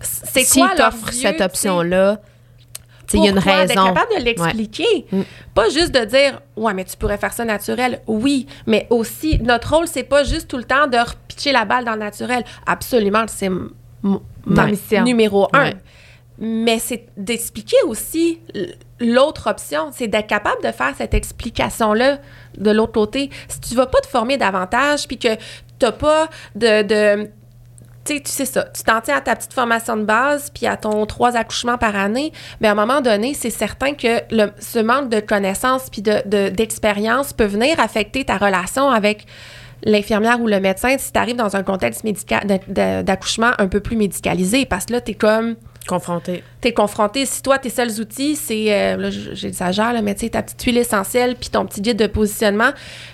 [0.00, 2.20] C'est S'ils quoi cette option-là,
[3.12, 3.66] il y a une raison.
[3.66, 5.06] D'être capable de l'expliquer.
[5.10, 5.22] Mm.
[5.54, 8.00] Pas juste de dire, ouais, mais tu pourrais faire ça naturel.
[8.06, 11.84] Oui, mais aussi, notre rôle, c'est pas juste tout le temps de repitcher la balle
[11.84, 12.44] dans le naturel.
[12.66, 13.50] Absolument, c'est
[14.46, 14.70] Ouais.
[14.70, 15.64] mission numéro un.
[15.64, 15.74] Ouais.
[16.38, 18.40] Mais c'est d'expliquer aussi
[19.00, 19.90] l'autre option.
[19.92, 22.18] C'est d'être capable de faire cette explication-là
[22.58, 23.30] de l'autre côté.
[23.48, 25.28] Si tu vas pas te former davantage, puis que
[25.78, 26.82] t'as pas de...
[26.82, 27.30] de
[28.04, 30.66] tu sais, tu sais ça, tu t'en tiens à ta petite formation de base, puis
[30.66, 34.52] à ton trois accouchements par année, mais à un moment donné, c'est certain que le-
[34.60, 39.24] ce manque de connaissances puis de- de- d'expérience peut venir affecter ta relation avec
[39.82, 43.96] l'infirmière ou le médecin si tu arrives dans un contexte médical d'accouchement un peu plus
[43.96, 45.56] médicalisé, parce que là, tu es comme
[45.86, 46.42] Confronté.
[46.62, 47.26] t'es confronté.
[47.26, 50.62] Si toi, tes seuls outils, c'est, euh, là, j'exagère, là, mais tu sais, ta petite
[50.62, 52.70] huile essentielle puis ton petit guide de positionnement,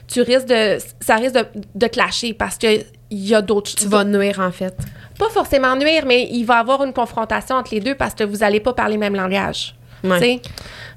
[0.06, 1.44] tu risques de, ça risque de,
[1.74, 2.68] de clasher parce que
[3.10, 4.76] il y a d'autres Tu vas nuire, en fait.
[5.18, 8.22] Pas forcément nuire, mais il va y avoir une confrontation entre les deux parce que
[8.22, 9.74] vous n'allez pas parler le même langage.
[10.04, 10.18] Ouais.
[10.18, 10.40] tu sais?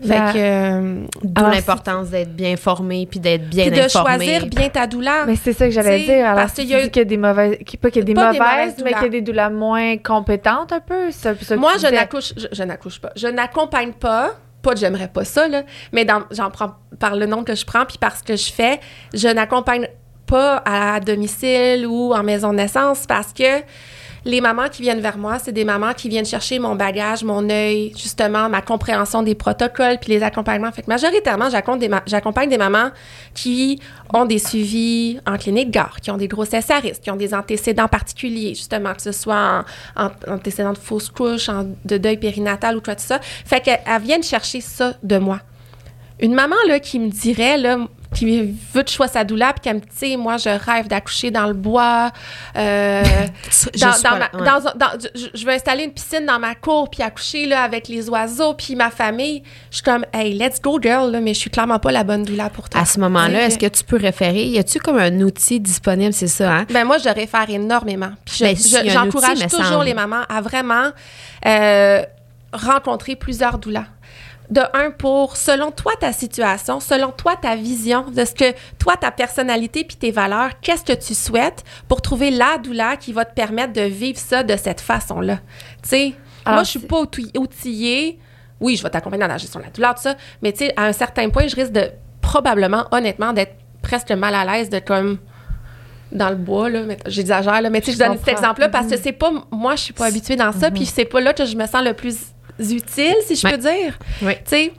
[0.07, 4.25] Fait que, euh, D'où l'importance d'être bien formé puis d'être bien puis de informé.
[4.25, 5.25] choisir bien ta douleur.
[5.27, 6.25] Mais c'est ça que j'allais dire.
[6.25, 7.99] Alors, parce si qu'il y a- dis qu'il y a des mauvaises, qu'il- pas qu'il
[8.01, 11.11] y a des mauvaises, mais qu'il y a des douleurs moins compétentes un peu.
[11.11, 13.11] Ça, ça que Moi, je n'accouche, je, je n'accouche pas.
[13.15, 14.31] Je n'accompagne pas.
[14.61, 17.65] Pas que j'aimerais pas ça, là, mais dans- j'en prends par le nom que je
[17.65, 18.79] prends puis par ce que je fais.
[19.13, 19.87] Je n'accompagne
[20.25, 23.59] pas à domicile ou en maison de naissance parce que
[24.25, 27.49] les mamans qui viennent vers moi, c'est des mamans qui viennent chercher mon bagage, mon
[27.49, 30.71] œil, justement, ma compréhension des protocoles puis les accompagnements.
[30.71, 31.49] Fait que majoritairement,
[32.05, 32.91] j'accompagne des, mamans
[33.33, 33.81] qui
[34.13, 37.33] ont des suivis en clinique gare, qui ont des grossesses à risque, qui ont des
[37.33, 39.65] antécédents particuliers, justement, que ce soit
[39.95, 41.49] en, en- antécédents de fausse couche,
[41.83, 43.19] de deuil périnatal ou tout ça.
[43.21, 45.39] Fait qu'elles elles viennent chercher ça de moi.
[46.19, 47.77] Une maman là, qui me dirait, là,
[48.13, 50.49] qui veut que je sois sa douleur, puis qu'elle me dit, Tu sais, moi, je
[50.49, 52.11] rêve d'accoucher dans le bois,
[52.55, 53.03] euh,
[53.73, 54.45] Je dans, suis dans pas- ma- ouais.
[54.45, 57.63] dans un- dans- je, je veux installer une piscine dans ma cour, puis accoucher là,
[57.63, 59.43] avec les oiseaux, puis ma famille.
[59.71, 62.23] Je suis comme, hey, let's go, girl, là, mais je suis clairement pas la bonne
[62.23, 62.81] doula pour toi.
[62.81, 64.45] À ce moment-là, est-ce que tu peux référer?
[64.45, 66.65] Y a-tu comme un outil disponible, c'est ça, hein?
[66.71, 68.11] Ben moi, je réfère énormément.
[68.25, 69.85] Puis je- Ben, je- j'encourage toujours semble.
[69.85, 70.89] les mamans à vraiment
[71.45, 72.01] euh,
[72.51, 73.85] rencontrer plusieurs doulas.
[74.53, 78.95] De un, pour, selon toi, ta situation, selon toi, ta vision, de ce que toi,
[78.97, 83.25] ta personnalité puis tes valeurs, qu'est-ce que tu souhaites pour trouver la doula qui va
[83.25, 85.37] te permettre de vivre ça de cette façon-là?
[85.81, 86.13] Tu sais,
[86.45, 88.19] moi, je suis pas outil- outillée.
[88.59, 90.15] Oui, je vais t'accompagner dans la gestion de la douleur, tout ça.
[90.43, 91.89] Mais tu sais, à un certain point, je risque de,
[92.21, 95.17] probablement, honnêtement, d'être presque mal à l'aise de comme
[96.11, 96.81] dans le bois, là.
[97.07, 97.71] J'exagère, là.
[97.71, 98.31] Mais tu sais, je Je donne cet comprends.
[98.33, 101.21] exemple-là parce que c'est pas, moi, je suis pas habituée dans ça, puis c'est pas
[101.21, 102.17] là que je me sens le plus
[102.59, 103.53] utile, si je Ouais.
[103.53, 103.97] peux dire.
[104.21, 104.33] Oui.
[104.35, 104.73] Tu sais,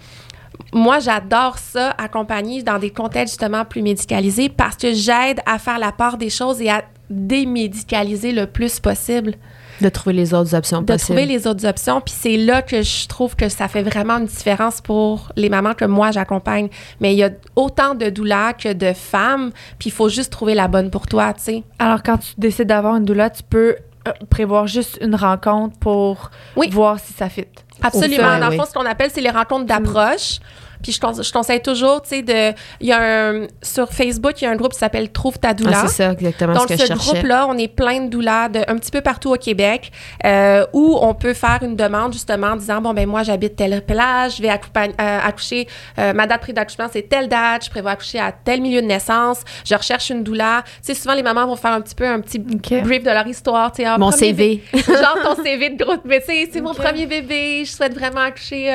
[0.73, 5.79] moi, j'adore ça, accompagner dans des contextes justement plus médicalisés parce que j'aide à faire
[5.79, 9.35] la part des choses et à démédicaliser le plus possible,
[9.81, 11.05] De trouver les autres options de possibles.
[11.19, 12.01] trouver les autres options.
[12.01, 15.75] Puis c'est là que je trouve que ça fait vraiment une différence pour les mamans
[15.75, 16.69] que moi j'accompagne.
[17.01, 20.55] Mais il y a autant de douleurs que de femmes, puis il faut juste trouver
[20.55, 21.63] la bonne pour toi, tu sais.
[21.79, 26.31] Alors, quand tu décides d'avoir une doula, tu peux euh, prévoir juste une rencontre pour
[26.57, 26.69] Oui.
[26.71, 27.47] voir si ça fit.
[27.85, 28.39] Absolument.
[28.39, 30.39] Dans le fond, ce qu'on appelle, c'est les rencontres d'approche.
[30.83, 32.55] Puis je, con- je conseille toujours, tu sais, de.
[32.81, 33.01] Il y a
[33.31, 33.47] un.
[33.63, 35.83] Sur Facebook, il y a un groupe qui s'appelle Trouve ta doula.
[35.83, 38.91] Ah, c'est ça, exactement Donc, ce groupe-là, on est plein de doulas de, un petit
[38.91, 39.93] peu partout au Québec
[40.25, 43.83] euh, où on peut faire une demande justement en disant Bon, ben moi, j'habite telle
[43.85, 45.67] plage, je vais euh, accoucher,
[45.99, 49.43] euh, ma date d'accouchement, c'est telle date, je prévois accoucher à tel milieu de naissance,
[49.65, 50.63] je recherche une doula.
[50.67, 53.27] Tu sais, souvent, les mamans vont faire un petit peu un petit brief de leur
[53.27, 53.73] histoire.
[53.73, 54.63] tu sais, ah, Mon CV.
[54.75, 56.03] Genre ton CV de groupe.
[56.05, 58.71] Mais tu sais, c'est mon premier bébé, je souhaite vraiment accoucher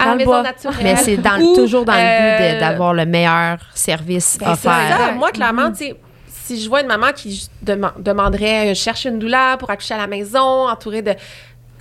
[0.00, 0.42] à Dans la le maison bois.
[0.42, 0.76] naturelle.
[0.82, 4.68] Mais c'est dans, Ou, toujours dans le but euh, d'avoir le meilleur service ben, c'est
[4.68, 4.96] offert.
[4.98, 5.12] ça.
[5.12, 5.96] Moi, clairement, tu sais,
[6.28, 10.06] si je vois une maman qui demanderait, euh, cherche une doula pour accoucher à la
[10.06, 11.12] maison, entourée de.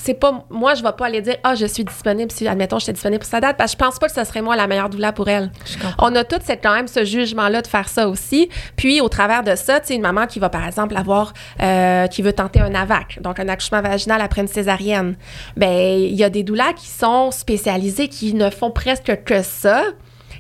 [0.01, 0.45] C'est pas.
[0.49, 3.29] Moi, je vais pas aller dire, ah, je suis disponible si, admettons, j'étais disponible pour
[3.29, 5.27] sa date, parce que je pense pas que ce serait moi la meilleure doula pour
[5.27, 5.51] elle.
[5.99, 8.49] On a tout cette, quand même ce jugement-là de faire ça aussi.
[8.77, 12.07] Puis, au travers de ça, tu sais, une maman qui va, par exemple, avoir, euh,
[12.07, 15.15] qui veut tenter un AVAC, donc un accouchement vaginal après une césarienne,
[15.57, 15.69] ben
[15.99, 19.83] il y a des doulas qui sont spécialisées, qui ne font presque que ça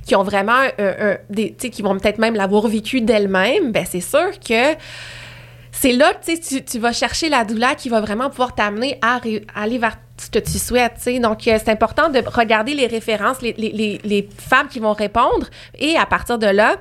[0.05, 0.71] qui ont vraiment un-
[1.11, 4.73] un- des, tu sais, qui vont peut-être même l'avoir vécu d'elles-mêmes, ben c'est sûr que
[5.81, 9.19] c'est là que tu, vas chercher la douleur qui va vraiment pouvoir t'amener à,
[9.55, 10.95] aller vers ce que tu souhaites.
[10.95, 11.19] tu sais.
[11.19, 14.93] Donc, euh, c'est important de regarder les références, les, les- les- les femmes qui vont
[14.93, 16.75] répondre et à partir de là,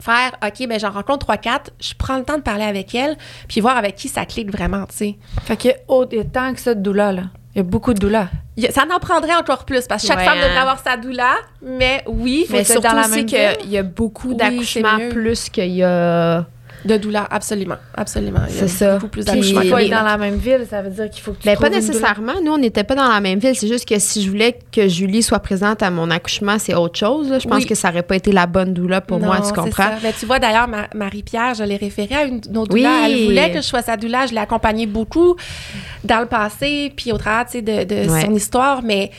[0.00, 3.16] faire OK, ben j'en rencontre 3-4, je prends le temps de parler avec elles,
[3.48, 5.16] puis voir avec qui ça clique vraiment, tu sais.
[5.44, 5.68] Fait que,
[6.12, 7.22] il y a tant que ça de doula, là.
[7.54, 8.28] Il y a beaucoup de a-
[8.70, 10.60] Ça en prendrait encore plus parce que chaque Ouais, femme devrait hein.
[10.62, 13.56] avoir sa douleur, mais oui, Mais être surtout dans la aussi même ville.
[13.60, 16.46] qu'il y a beaucoup d'accouchements plus qu'il y a...
[16.84, 18.40] de douleur, absolument, absolument.
[18.48, 18.94] C'est ça.
[18.94, 19.40] Beaucoup plus Puis-.
[19.40, 21.56] Il faut être dans la même ville, ça veut dire qu'il faut que tu Ben,
[21.56, 22.34] pas nécessairement.
[22.44, 23.54] Nous, on n'était pas dans la même ville.
[23.56, 26.98] C'est juste que si je voulais que Julie soit présente à mon accouchement, c'est autre
[26.98, 27.30] chose.
[27.30, 27.38] là.
[27.38, 29.82] Je pense que ça n'aurait pas été la bonne doula pour moi, tu comprends?
[29.82, 29.98] ça.
[30.02, 32.82] Ben, tu vois, d'ailleurs, Ma- Marie-Pierre, je l'ai référée à une, une autre Oui.
[32.82, 33.08] doula.
[33.08, 34.26] Elle voulait que je sois sa doula.
[34.26, 35.36] Je l'ai accompagnée beaucoup
[36.04, 38.24] dans le passé, puis au travers tu sais, de, de Ouais.
[38.24, 39.10] son histoire, mais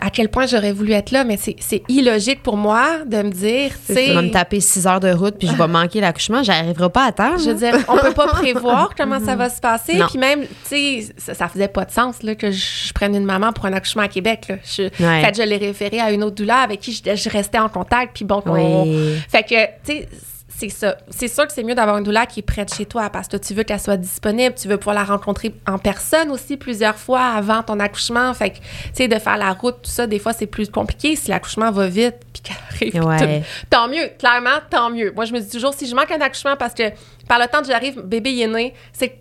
[0.00, 3.72] à quel point j'aurais voulu être là, mais c'est illogique pour moi de me dire,
[3.86, 6.42] tu vas me taper 6 heures de route puis je vais manquer l'accouchement.
[6.42, 7.38] J'arriverai pas à temps.
[7.38, 9.98] Je veux dire, on peut pas prévoir comment ça va se passer.
[10.08, 13.24] Puis même, tu sais, ça, ça faisait pas de sens là, que je, prenne une
[13.24, 14.46] maman pour un accouchement à Québec.
[14.48, 14.56] Là.
[14.64, 15.20] Je, Ouais.
[15.22, 17.68] Fait que je l'ai référé à une autre doula avec qui je, je restais en
[17.68, 18.14] contact.
[18.14, 19.16] Puis bon, Oui.
[19.28, 20.08] fait que, tu sais,
[20.58, 20.96] c'est ça.
[21.10, 23.28] C'est sûr que c'est mieux d'avoir une doula qui est près de chez toi parce
[23.28, 26.96] que tu veux qu'elle soit disponible, tu veux pouvoir la rencontrer en personne aussi plusieurs
[26.96, 28.32] fois avant ton accouchement.
[28.34, 28.62] Fait que, tu
[28.94, 31.88] sais, de faire la route, tout ça, des fois, c'est plus compliqué si l'accouchement va
[31.88, 32.56] vite puis qu'elle
[33.00, 33.04] arrive.
[33.04, 33.42] Ouais.
[33.70, 35.12] Tant mieux, clairement, tant mieux.
[35.14, 36.84] Moi, je me dis toujours, si je manque un accouchement parce que
[37.28, 39.14] par le temps que j'arrive, bébé il est né, c'est que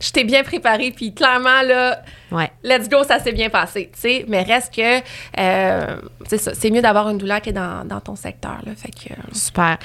[0.00, 2.02] je t'ai bien préparé, puis clairement, là,
[2.32, 2.50] Ouais.
[2.64, 4.24] let's go, ça s'est bien passé, tu sais.
[4.26, 4.98] Mais reste que,
[5.38, 5.96] euh,
[6.26, 8.72] c'est mieux d'avoir une douleur qui est dans, dans ton secteur, là.
[8.74, 9.78] Fait que, euh, Super.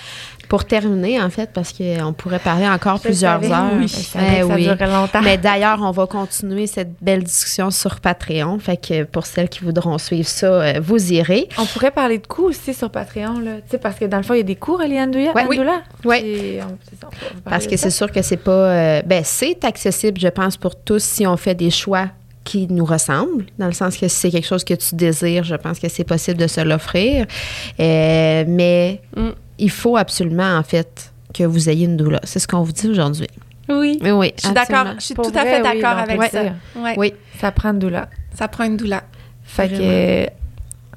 [0.50, 3.72] Pour terminer, en fait, parce qu'on pourrait parler encore plusieurs savais, heures.
[3.78, 3.90] oui.
[3.90, 4.64] Savais Eh ça oui.
[4.64, 5.22] durerait longtemps.
[5.22, 8.58] Mais d'ailleurs, on va continuer cette belle discussion sur Patreon.
[8.60, 11.50] Fait que pour celles qui voudront suivre ça, euh, vous irez.
[11.58, 13.56] On pourrait parler de coûts aussi sur Patreon, là.
[13.58, 15.34] Tu sais, parce que dans le fond, il y a des cours reliés à Andoula.
[15.34, 15.46] Ouais.
[16.06, 16.60] Oui.
[16.62, 17.84] On- ça, on parler Parce que ça.
[17.90, 18.52] c'est sûr que c'est pas.
[18.52, 22.08] euh, ben, c'est accessible, je pense, pour tous si on fait des choix
[22.46, 25.56] qui nous ressemblent, dans le sens que si c'est quelque chose que tu désires, je
[25.56, 27.26] pense que c'est possible de se l'offrir.
[27.82, 29.30] Euh, mais Mm.
[29.60, 32.20] Il faut absolument, en fait, que vous ayez une doula.
[32.24, 33.28] C'est ce qu'on vous dit aujourd'hui.
[33.70, 34.00] oui.
[34.02, 34.34] Oui, oui.
[34.38, 36.42] Je suis d'accord, je suis Pour tout à fait oui, d'accord avec ça.
[36.98, 37.14] Oui.
[37.40, 38.08] Ça prend une doula.
[38.36, 39.04] Ça prend une doula.
[39.44, 39.84] Fait Vraiment.
[39.84, 40.28] que...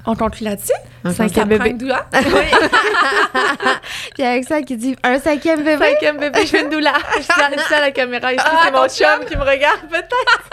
[0.07, 0.73] On conclut là-dessus?
[1.03, 1.69] Un Cinquième Ça prend bébé.
[1.69, 2.07] une doula?
[4.15, 5.85] Puis avec ça qui dit un cinquième bébé?
[5.91, 6.93] Cinquième bébé, je fais une doula.
[7.17, 10.49] Je suis à- à la caméra ici, Ah, c'est mon chum qui me regarde peut-être.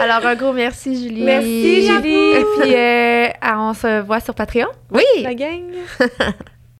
[0.00, 1.24] Alors, un gros merci, Julie.
[1.24, 2.44] Merci Julie.
[2.60, 5.02] Puis euh, on se voit sur Patreon, Oui.
[5.22, 5.62] la gang.